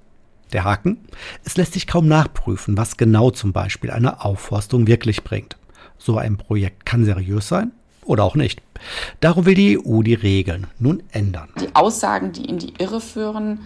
Der 0.52 0.62
Haken? 0.62 0.98
Es 1.44 1.56
lässt 1.56 1.72
sich 1.72 1.88
kaum 1.88 2.06
nachprüfen, 2.06 2.76
was 2.76 2.98
genau 2.98 3.32
zum 3.32 3.52
Beispiel 3.52 3.90
eine 3.90 4.24
Aufforstung 4.24 4.86
wirklich 4.86 5.24
bringt. 5.24 5.56
So 5.98 6.18
ein 6.18 6.36
Projekt 6.36 6.86
kann 6.86 7.04
seriös 7.04 7.48
sein, 7.48 7.72
oder 8.08 8.24
auch 8.24 8.34
nicht. 8.34 8.60
Darum 9.20 9.46
will 9.46 9.54
die 9.54 9.78
EU 9.78 10.02
die 10.02 10.14
Regeln 10.14 10.66
nun 10.78 11.02
ändern. 11.12 11.48
Die 11.60 11.74
Aussagen, 11.74 12.32
die 12.32 12.44
in 12.44 12.58
die 12.58 12.74
Irre 12.78 13.00
führen, 13.00 13.60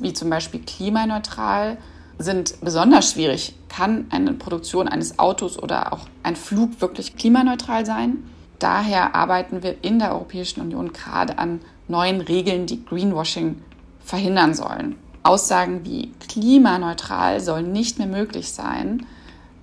wie 0.00 0.12
zum 0.12 0.30
Beispiel 0.30 0.60
klimaneutral, 0.60 1.78
sind 2.18 2.60
besonders 2.60 3.12
schwierig. 3.12 3.54
Kann 3.68 4.06
eine 4.10 4.32
Produktion 4.32 4.88
eines 4.88 5.18
Autos 5.18 5.58
oder 5.58 5.92
auch 5.92 6.06
ein 6.22 6.36
Flug 6.36 6.80
wirklich 6.80 7.16
klimaneutral 7.16 7.84
sein? 7.84 8.18
Daher 8.58 9.14
arbeiten 9.14 9.62
wir 9.62 9.84
in 9.84 9.98
der 9.98 10.12
Europäischen 10.12 10.60
Union 10.60 10.92
gerade 10.92 11.38
an 11.38 11.60
neuen 11.88 12.20
Regeln, 12.20 12.66
die 12.66 12.84
Greenwashing 12.84 13.62
verhindern 14.00 14.54
sollen. 14.54 14.96
Aussagen 15.22 15.84
wie 15.84 16.12
klimaneutral 16.28 17.40
sollen 17.40 17.72
nicht 17.72 17.98
mehr 17.98 18.06
möglich 18.06 18.52
sein, 18.52 19.06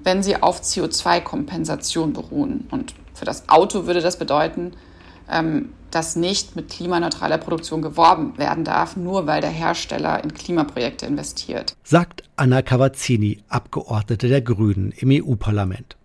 wenn 0.03 0.21
sie 0.21 0.41
auf 0.41 0.61
CO2-Kompensation 0.61 2.13
beruhen. 2.13 2.67
Und 2.69 2.93
für 3.23 3.25
das 3.25 3.47
Auto 3.47 3.86
würde 3.88 4.01
das 4.01 4.19
bedeuten, 4.19 4.73
ähm, 5.31 5.69
dass 5.91 6.17
nicht 6.17 6.57
mit 6.57 6.69
klimaneutraler 6.69 7.38
Produktion 7.38 7.81
geworben 7.81 8.38
werden 8.38 8.65
darf, 8.65 8.97
nur 8.97 9.27
weil 9.27 9.39
der 9.39 9.49
Hersteller 9.49 10.21
in 10.21 10.33
Klimaprojekte 10.33 11.05
investiert. 11.05 11.77
Sagt 11.86 12.23
Anna 12.36 12.62
Cavazzini, 12.62 13.39
Abgeordnete 13.47 14.27
der 14.27 14.41
Grünen 14.41 14.91
im 14.91 15.09
EU-Parlament. 15.09 15.95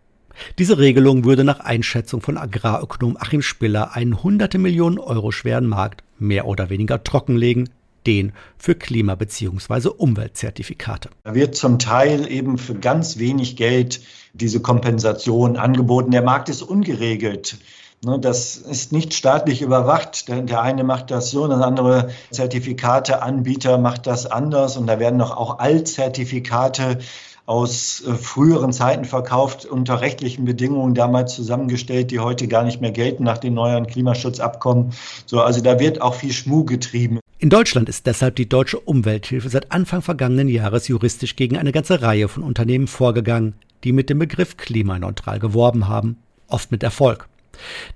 Diese 0.58 0.78
Regelung 0.78 1.24
würde 1.24 1.42
nach 1.42 1.58
Einschätzung 1.58 2.20
von 2.20 2.38
Agrarökonom 2.38 3.16
Achim 3.18 3.42
Spiller 3.42 3.96
einen 3.96 4.22
hunderte 4.22 4.58
Millionen 4.58 5.00
Euro 5.00 5.32
schweren 5.32 5.66
Markt 5.66 6.04
mehr 6.20 6.46
oder 6.46 6.70
weniger 6.70 7.02
trockenlegen, 7.02 7.68
den 8.06 8.32
für 8.56 8.74
Klima- 8.74 9.14
bzw. 9.14 9.88
Umweltzertifikate. 9.88 11.10
Da 11.24 11.34
wird 11.34 11.56
zum 11.56 11.78
Teil 11.78 12.30
eben 12.30 12.58
für 12.58 12.74
ganz 12.74 13.18
wenig 13.18 13.56
Geld 13.56 14.00
diese 14.32 14.60
Kompensation 14.60 15.56
angeboten. 15.56 16.10
Der 16.10 16.22
Markt 16.22 16.48
ist 16.48 16.62
ungeregelt. 16.62 17.58
Ne, 18.04 18.18
das 18.20 18.56
ist 18.56 18.92
nicht 18.92 19.12
staatlich 19.12 19.60
überwacht. 19.60 20.28
Der 20.28 20.62
eine 20.62 20.84
macht 20.84 21.10
das 21.10 21.30
so, 21.30 21.48
der 21.48 21.58
andere 21.58 22.10
Zertifikateanbieter 22.30 23.76
macht 23.78 24.06
das 24.06 24.26
anders. 24.26 24.76
Und 24.76 24.86
da 24.86 25.00
werden 25.00 25.16
noch 25.16 25.36
auch 25.36 25.58
Altzertifikate 25.58 26.98
aus 27.44 28.02
äh, 28.06 28.14
früheren 28.14 28.72
Zeiten 28.72 29.04
verkauft, 29.06 29.64
unter 29.64 30.00
rechtlichen 30.02 30.44
Bedingungen 30.44 30.94
damals 30.94 31.34
zusammengestellt, 31.34 32.10
die 32.10 32.20
heute 32.20 32.46
gar 32.46 32.62
nicht 32.62 32.80
mehr 32.80 32.92
gelten 32.92 33.24
nach 33.24 33.38
den 33.38 33.54
neuen 33.54 33.86
Klimaschutzabkommen. 33.86 34.92
So, 35.24 35.40
also 35.40 35.62
da 35.62 35.80
wird 35.80 36.02
auch 36.02 36.14
viel 36.14 36.32
Schmuh 36.32 36.64
getrieben. 36.64 37.20
In 37.40 37.50
Deutschland 37.50 37.88
ist 37.88 38.06
deshalb 38.06 38.34
die 38.34 38.48
deutsche 38.48 38.80
Umwelthilfe 38.80 39.48
seit 39.48 39.70
Anfang 39.70 40.02
vergangenen 40.02 40.48
Jahres 40.48 40.88
juristisch 40.88 41.36
gegen 41.36 41.56
eine 41.56 41.70
ganze 41.70 42.02
Reihe 42.02 42.26
von 42.26 42.42
Unternehmen 42.42 42.88
vorgegangen, 42.88 43.54
die 43.84 43.92
mit 43.92 44.10
dem 44.10 44.18
Begriff 44.18 44.56
klimaneutral 44.56 45.38
geworben 45.38 45.86
haben, 45.86 46.16
oft 46.48 46.72
mit 46.72 46.82
Erfolg. 46.82 47.28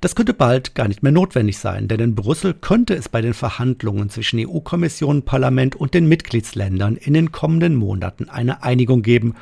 Das 0.01 0.15
könnte 0.15 0.33
bald 0.33 0.77
gar 0.77 0.87
nicht 0.87 1.03
mehr 1.03 1.11
notwendig 1.11 1.59
sein, 1.59 1.89
denn 1.89 1.99
in 1.99 2.15
Brüssel 2.15 2.55
könnte 2.55 2.95
es 2.95 3.09
bei 3.09 3.21
den 3.21 3.35
Verhandlungen 3.35 4.11
zwischen 4.11 4.39
EU-Kommission, 4.39 5.25
Parlament 5.25 5.75
und 5.75 5.93
den 5.93 6.07
Mitgliedsländern 6.07 6.95
in 6.95 7.15
den 7.15 7.33
kommenden 7.33 7.75
Monaten 7.75 8.29
eine 8.29 8.63
Einigung 8.63 9.03
geben 9.03 9.35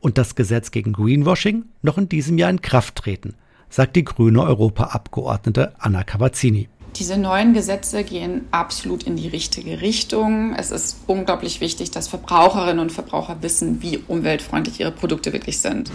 und 0.00 0.18
das 0.18 0.34
Gesetz 0.34 0.72
gegen 0.72 0.92
Greenwashing 0.92 1.64
noch 1.80 1.96
in 1.96 2.08
diesem 2.08 2.38
Jahr 2.38 2.50
in 2.50 2.60
Kraft 2.60 2.96
treten, 2.96 3.34
sagt 3.70 3.94
die 3.94 4.04
grüne 4.04 4.42
Europaabgeordnete 4.42 5.74
Anna 5.78 6.02
Cavazzini. 6.02 6.68
Diese 6.96 7.18
neuen 7.18 7.54
Gesetze 7.54 8.04
gehen 8.04 8.46
absolut 8.52 9.02
in 9.02 9.16
die 9.16 9.26
richtige 9.26 9.80
Richtung. 9.80 10.54
Es 10.54 10.70
ist 10.70 10.98
unglaublich 11.08 11.60
wichtig, 11.60 11.90
dass 11.90 12.06
Verbraucherinnen 12.06 12.78
und 12.78 12.92
Verbraucher 12.92 13.38
wissen, 13.40 13.82
wie 13.82 13.98
umweltfreundlich 14.06 14.78
ihre 14.78 14.92
Produkte 14.92 15.32
wirklich 15.32 15.58
sind. 15.58 15.90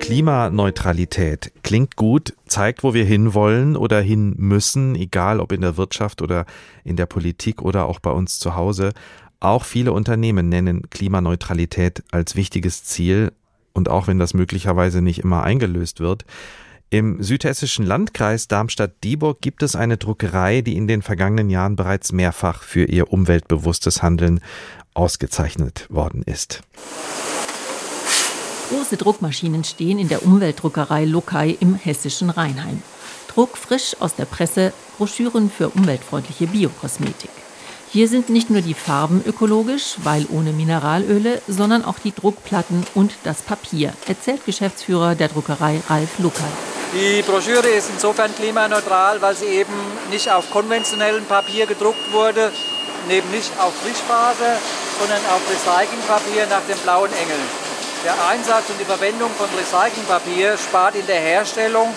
Klimaneutralität 0.00 1.52
klingt 1.62 1.96
gut, 1.96 2.34
zeigt, 2.46 2.84
wo 2.84 2.92
wir 2.92 3.06
hinwollen 3.06 3.76
oder 3.76 4.02
hin 4.02 4.34
müssen, 4.36 4.94
egal 4.94 5.40
ob 5.40 5.50
in 5.50 5.62
der 5.62 5.78
Wirtschaft 5.78 6.20
oder 6.20 6.44
in 6.84 6.96
der 6.96 7.06
Politik 7.06 7.62
oder 7.62 7.86
auch 7.86 7.98
bei 7.98 8.10
uns 8.10 8.38
zu 8.40 8.56
Hause. 8.56 8.92
Auch 9.38 9.64
viele 9.64 9.92
Unternehmen 9.92 10.50
nennen 10.50 10.90
Klimaneutralität 10.90 12.02
als 12.10 12.36
wichtiges 12.36 12.84
Ziel 12.84 13.32
und 13.72 13.88
auch 13.88 14.06
wenn 14.06 14.18
das 14.18 14.34
möglicherweise 14.34 15.00
nicht 15.00 15.20
immer 15.20 15.44
eingelöst 15.44 16.00
wird. 16.00 16.26
Im 16.92 17.22
südhessischen 17.22 17.86
Landkreis 17.86 18.48
Darmstadt-Dieburg 18.48 19.40
gibt 19.40 19.62
es 19.62 19.76
eine 19.76 19.96
Druckerei, 19.96 20.60
die 20.60 20.76
in 20.76 20.88
den 20.88 21.02
vergangenen 21.02 21.48
Jahren 21.48 21.76
bereits 21.76 22.10
mehrfach 22.10 22.64
für 22.64 22.84
ihr 22.84 23.12
umweltbewusstes 23.12 24.02
Handeln 24.02 24.40
ausgezeichnet 24.92 25.86
worden 25.88 26.24
ist. 26.24 26.62
Große 28.70 28.96
Druckmaschinen 28.96 29.62
stehen 29.62 30.00
in 30.00 30.08
der 30.08 30.24
Umweltdruckerei 30.24 31.04
Lokai 31.04 31.56
im 31.60 31.76
hessischen 31.76 32.28
Rheinheim. 32.28 32.82
Druck 33.28 33.56
frisch 33.56 33.94
aus 34.00 34.16
der 34.16 34.24
Presse, 34.24 34.72
Broschüren 34.98 35.48
für 35.48 35.68
umweltfreundliche 35.68 36.48
Biokosmetik. 36.48 37.30
Hier 37.92 38.06
sind 38.06 38.30
nicht 38.30 38.50
nur 38.50 38.60
die 38.60 38.74
Farben 38.74 39.20
ökologisch, 39.26 39.96
weil 40.04 40.24
ohne 40.30 40.52
Mineralöle, 40.52 41.42
sondern 41.48 41.84
auch 41.84 41.98
die 41.98 42.14
Druckplatten 42.14 42.86
und 42.94 43.10
das 43.24 43.42
Papier, 43.42 43.92
erzählt 44.06 44.46
Geschäftsführer 44.46 45.16
der 45.16 45.26
Druckerei 45.26 45.82
Ralf 45.88 46.20
Lukai. 46.20 46.52
Die 46.94 47.22
Broschüre 47.22 47.66
ist 47.66 47.90
insofern 47.92 48.32
klimaneutral, 48.36 49.20
weil 49.20 49.34
sie 49.34 49.46
eben 49.46 49.72
nicht 50.08 50.30
auf 50.30 50.52
konventionellem 50.52 51.24
Papier 51.24 51.66
gedruckt 51.66 52.12
wurde, 52.12 52.52
eben 53.10 53.28
nicht 53.32 53.50
auf 53.58 53.74
Frischfaser, 53.82 54.58
sondern 55.00 55.22
auf 55.26 55.42
Recyclingpapier 55.50 56.46
nach 56.46 56.62
dem 56.68 56.78
blauen 56.84 57.10
Engel. 57.10 57.40
Der 58.04 58.14
Einsatz 58.28 58.70
und 58.70 58.78
die 58.78 58.84
Verwendung 58.84 59.30
von 59.36 59.48
Recyclingpapier 59.58 60.56
spart 60.58 60.94
in 60.94 61.06
der 61.06 61.18
Herstellung 61.18 61.88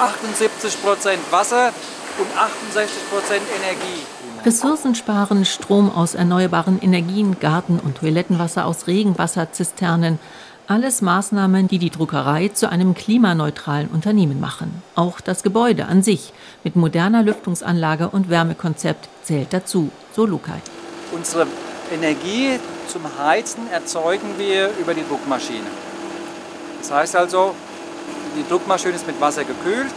78% 0.00 1.18
Wasser 1.30 1.72
und 2.18 2.36
68 2.36 3.40
Energie. 3.58 4.06
Ressourcen 4.44 4.94
sparen, 4.94 5.44
Strom 5.44 5.90
aus 5.90 6.14
erneuerbaren 6.14 6.80
Energien, 6.80 7.38
Garten- 7.40 7.80
und 7.80 7.98
Toilettenwasser 7.98 8.64
aus 8.64 8.86
Regenwasserzisternen. 8.86 10.18
Alles 10.68 11.00
Maßnahmen, 11.02 11.68
die 11.68 11.78
die 11.78 11.90
Druckerei 11.90 12.48
zu 12.48 12.68
einem 12.70 12.94
klimaneutralen 12.94 13.88
Unternehmen 13.88 14.40
machen. 14.40 14.82
Auch 14.94 15.20
das 15.20 15.42
Gebäude 15.42 15.86
an 15.86 16.02
sich 16.02 16.32
mit 16.64 16.74
moderner 16.74 17.22
Lüftungsanlage 17.22 18.08
und 18.08 18.30
Wärmekonzept 18.30 19.08
zählt 19.22 19.52
dazu, 19.52 19.90
so 20.14 20.26
Lukai. 20.26 20.60
Unsere 21.12 21.46
Energie 21.92 22.58
zum 22.88 23.02
Heizen 23.18 23.70
erzeugen 23.70 24.38
wir 24.38 24.70
über 24.80 24.94
die 24.94 25.06
Druckmaschine. 25.08 25.66
Das 26.80 26.90
heißt 26.90 27.16
also, 27.16 27.54
die 28.36 28.48
Druckmaschine 28.48 28.94
ist 28.94 29.06
mit 29.06 29.20
Wasser 29.20 29.44
gekühlt 29.44 29.94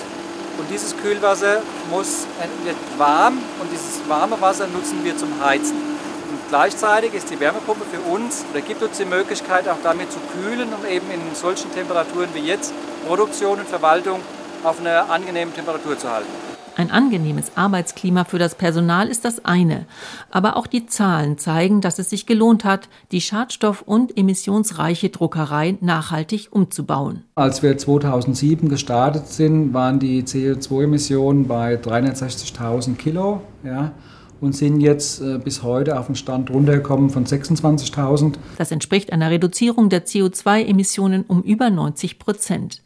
und 0.59 0.69
dieses 0.69 0.95
Kühlwasser 0.97 1.61
muss, 1.89 2.27
wird 2.63 2.75
warm 2.97 3.39
und 3.61 3.71
dieses 3.71 4.07
warme 4.07 4.39
Wasser 4.41 4.67
nutzen 4.67 5.03
wir 5.03 5.17
zum 5.17 5.43
Heizen. 5.43 5.77
Und 5.77 6.39
gleichzeitig 6.49 7.13
ist 7.13 7.29
die 7.29 7.39
Wärmepumpe 7.39 7.85
für 7.91 8.01
uns 8.01 8.45
oder 8.51 8.61
gibt 8.61 8.83
uns 8.83 8.97
die 8.97 9.05
Möglichkeit 9.05 9.67
auch 9.67 9.79
damit 9.81 10.11
zu 10.11 10.19
kühlen, 10.33 10.69
um 10.73 10.85
eben 10.85 11.09
in 11.11 11.33
solchen 11.33 11.71
Temperaturen 11.73 12.29
wie 12.33 12.41
jetzt 12.41 12.73
Produktion 13.07 13.59
und 13.59 13.67
Verwaltung 13.67 14.19
auf 14.63 14.79
einer 14.79 15.09
angenehmen 15.09 15.53
Temperatur 15.53 15.97
zu 15.97 16.11
halten. 16.11 16.48
Ein 16.79 16.91
angenehmes 16.91 17.57
Arbeitsklima 17.57 18.23
für 18.23 18.39
das 18.39 18.55
Personal 18.55 19.09
ist 19.09 19.25
das 19.25 19.43
eine. 19.43 19.85
Aber 20.31 20.55
auch 20.55 20.65
die 20.65 20.85
Zahlen 20.85 21.37
zeigen, 21.37 21.81
dass 21.81 21.99
es 21.99 22.09
sich 22.09 22.25
gelohnt 22.25 22.63
hat, 22.63 22.87
die 23.11 23.19
schadstoff- 23.19 23.81
und 23.81 24.17
emissionsreiche 24.17 25.09
Druckerei 25.09 25.77
nachhaltig 25.81 26.47
umzubauen. 26.51 27.23
Als 27.35 27.61
wir 27.61 27.77
2007 27.77 28.69
gestartet 28.69 29.27
sind, 29.27 29.73
waren 29.73 29.99
die 29.99 30.23
CO2-Emissionen 30.23 31.49
bei 31.49 31.75
360.000 31.75 32.95
Kilo. 32.95 33.41
Ja 33.65 33.91
und 34.41 34.53
sind 34.53 34.79
jetzt 34.79 35.21
äh, 35.21 35.37
bis 35.37 35.63
heute 35.63 35.99
auf 35.99 36.07
den 36.07 36.15
Stand 36.15 36.49
runtergekommen 36.49 37.09
von 37.09 37.25
26.000. 37.25 38.35
Das 38.57 38.71
entspricht 38.71 39.11
einer 39.11 39.29
Reduzierung 39.29 39.89
der 39.89 40.05
CO2-Emissionen 40.05 41.23
um 41.27 41.41
über 41.41 41.69
90 41.69 42.19
Prozent. 42.19 42.81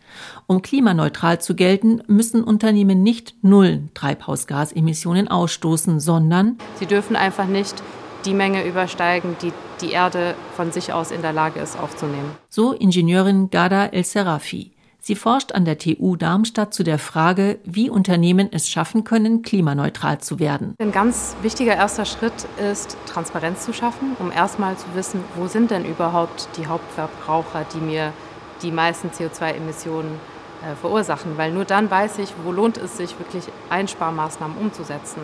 Um 0.47 0.61
klimaneutral 0.61 1.41
zu 1.41 1.55
gelten, 1.55 2.01
müssen 2.07 2.43
Unternehmen 2.43 3.03
nicht 3.03 3.35
null 3.41 3.83
Treibhausgasemissionen 3.93 5.27
ausstoßen, 5.27 5.99
sondern 5.99 6.57
sie 6.79 6.85
dürfen 6.85 7.15
einfach 7.15 7.47
nicht 7.47 7.81
die 8.25 8.33
Menge 8.33 8.65
übersteigen, 8.65 9.35
die 9.41 9.51
die 9.81 9.91
Erde 9.91 10.35
von 10.55 10.71
sich 10.71 10.93
aus 10.93 11.11
in 11.11 11.21
der 11.21 11.33
Lage 11.33 11.59
ist 11.59 11.77
aufzunehmen. 11.77 12.31
So 12.49 12.73
Ingenieurin 12.73 13.49
Gada 13.49 13.87
El-Serafi. 13.87 14.72
Sie 15.05 15.15
forscht 15.15 15.51
an 15.51 15.65
der 15.65 15.77
TU 15.77 16.15
Darmstadt 16.15 16.73
zu 16.73 16.81
der 16.81 16.97
Frage, 16.97 17.59
wie 17.65 17.89
Unternehmen 17.89 18.47
es 18.53 18.69
schaffen 18.69 19.03
können, 19.03 19.41
klimaneutral 19.41 20.19
zu 20.19 20.39
werden. 20.39 20.75
Ein 20.79 20.93
ganz 20.93 21.35
wichtiger 21.41 21.75
erster 21.75 22.05
Schritt 22.05 22.47
ist, 22.71 22.95
Transparenz 23.05 23.65
zu 23.65 23.73
schaffen, 23.73 24.15
um 24.19 24.31
erstmal 24.31 24.77
zu 24.77 24.85
wissen, 24.93 25.19
wo 25.35 25.47
sind 25.47 25.71
denn 25.71 25.83
überhaupt 25.83 26.47
die 26.55 26.67
Hauptverbraucher, 26.67 27.65
die 27.73 27.81
mir 27.81 28.13
die 28.61 28.71
meisten 28.71 29.09
CO2-Emissionen 29.09 30.13
äh, 30.13 30.32
verursachen, 30.79 31.37
weil 31.37 31.51
nur 31.51 31.65
dann 31.65 31.91
weiß 31.91 32.19
ich, 32.19 32.33
wo 32.43 32.51
lohnt 32.51 32.77
es 32.77 32.97
sich 32.97 33.17
wirklich 33.19 33.45
Einsparmaßnahmen 33.69 34.57
umzusetzen. 34.57 35.21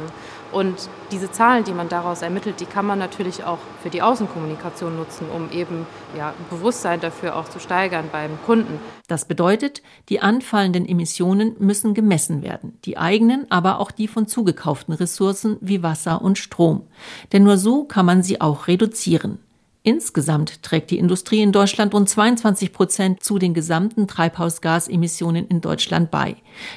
Und 0.52 0.90
diese 1.12 1.32
Zahlen, 1.32 1.64
die 1.64 1.74
man 1.74 1.90
daraus 1.90 2.22
ermittelt, 2.22 2.60
die 2.60 2.66
kann 2.66 2.86
man 2.86 2.98
natürlich 2.98 3.44
auch 3.44 3.60
für 3.84 3.90
die 3.90 4.02
Außenkommunikation 4.02 4.96
nutzen, 4.96 5.28
um 5.34 5.52
eben 5.52 5.86
ja, 6.18 6.34
Bewusstsein 6.50 7.00
dafür 7.00 7.36
auch 7.36 7.48
zu 7.48 7.60
steigern 7.60 8.06
beim 8.12 8.32
Kunden. 8.46 8.80
Das 9.08 9.26
bedeutet, 9.26 9.84
die 10.10 10.22
anfallenden 10.22 10.88
Emissionen 10.88 11.56
müssen 11.60 11.94
gemessen 11.94 12.42
werden, 12.42 12.78
die 12.86 12.98
eigenen, 12.98 13.50
aber 13.52 13.80
auch 13.80 13.92
die 13.92 14.08
von 14.08 14.28
zugekauften 14.28 14.94
Ressourcen 14.94 15.58
wie 15.62 15.84
Wasser 15.84 16.22
und 16.22 16.38
Strom. 16.38 16.84
Denn 17.32 17.44
nur 17.44 17.58
so 17.58 17.84
kann 17.84 18.06
man 18.06 18.24
sie 18.24 18.42
auch 18.42 18.68
reduzieren. 18.68 19.40
Insgesamt 19.82 20.62
trägt 20.62 20.92
die 20.92 20.98
Industrie 20.98 21.42
in 21.42 21.54
Deutschland 21.54 21.94
rund 21.94 22.10
22 22.10 22.74
Prozent 22.74 23.24
zu 23.24 23.40
den 23.40 23.54
gesamten 23.54 24.08
Treibhausgasemissionen 24.08 25.48
in 25.48 25.62
Deutschland 25.62 26.12
bei. 26.12 26.36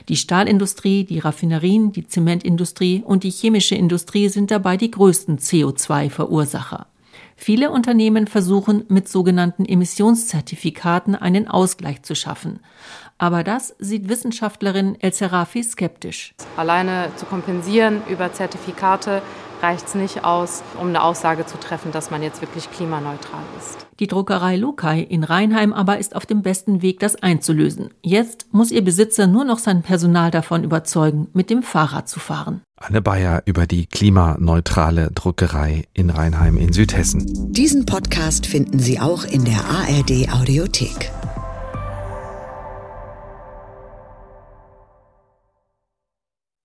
Die 0.08 0.16
Stahlindustrie, 0.16 1.04
die 1.04 1.18
Raffinerien, 1.18 1.90
die 1.90 2.06
Zementindustrie 2.06 3.02
und 3.04 3.24
die 3.24 3.30
chemische 3.30 3.74
Industrie 3.74 4.28
sind 4.28 4.52
dabei 4.52 4.76
die 4.76 4.92
größten 4.92 5.38
CO2-Verursacher. 5.38 6.86
Viele 7.34 7.72
Unternehmen 7.72 8.28
versuchen 8.28 8.84
mit 8.88 9.08
sogenannten 9.08 9.64
Emissionszertifikaten 9.64 11.16
einen 11.16 11.48
Ausgleich 11.48 12.02
zu 12.02 12.14
schaffen. 12.14 12.60
Aber 13.18 13.42
das 13.42 13.74
sieht 13.80 14.08
Wissenschaftlerin 14.08 14.96
El 15.00 15.12
Serafi 15.12 15.64
skeptisch. 15.64 16.34
Alleine 16.56 17.10
zu 17.16 17.26
kompensieren 17.26 18.02
über 18.08 18.32
Zertifikate 18.32 19.22
reicht 19.62 19.86
es 19.86 19.94
nicht 19.94 20.24
aus, 20.24 20.62
um 20.80 20.88
eine 20.88 21.02
Aussage 21.02 21.46
zu 21.46 21.58
treffen, 21.58 21.92
dass 21.92 22.10
man 22.10 22.22
jetzt 22.22 22.40
wirklich 22.40 22.70
klimaneutral 22.70 23.42
ist. 23.58 23.86
Die 24.00 24.06
Druckerei 24.06 24.56
Lukai 24.56 25.00
in 25.00 25.22
Rheinheim 25.22 25.72
aber 25.72 25.98
ist 25.98 26.16
auf 26.16 26.26
dem 26.26 26.42
besten 26.42 26.82
Weg, 26.82 26.98
das 26.98 27.22
einzulösen. 27.22 27.90
Jetzt 28.02 28.46
muss 28.52 28.70
ihr 28.70 28.82
Besitzer 28.82 29.26
nur 29.26 29.44
noch 29.44 29.58
sein 29.58 29.82
Personal 29.82 30.30
davon 30.30 30.64
überzeugen, 30.64 31.28
mit 31.32 31.50
dem 31.50 31.62
Fahrrad 31.62 32.08
zu 32.08 32.18
fahren. 32.18 32.62
Anne 32.76 33.00
Bayer 33.00 33.42
über 33.44 33.66
die 33.66 33.86
klimaneutrale 33.86 35.10
Druckerei 35.14 35.84
in 35.94 36.10
Rheinheim 36.10 36.56
in 36.56 36.72
Südhessen. 36.72 37.52
Diesen 37.52 37.86
Podcast 37.86 38.46
finden 38.46 38.80
Sie 38.80 38.98
auch 38.98 39.24
in 39.24 39.44
der 39.44 39.64
ARD 39.64 40.32
Audiothek. 40.32 41.12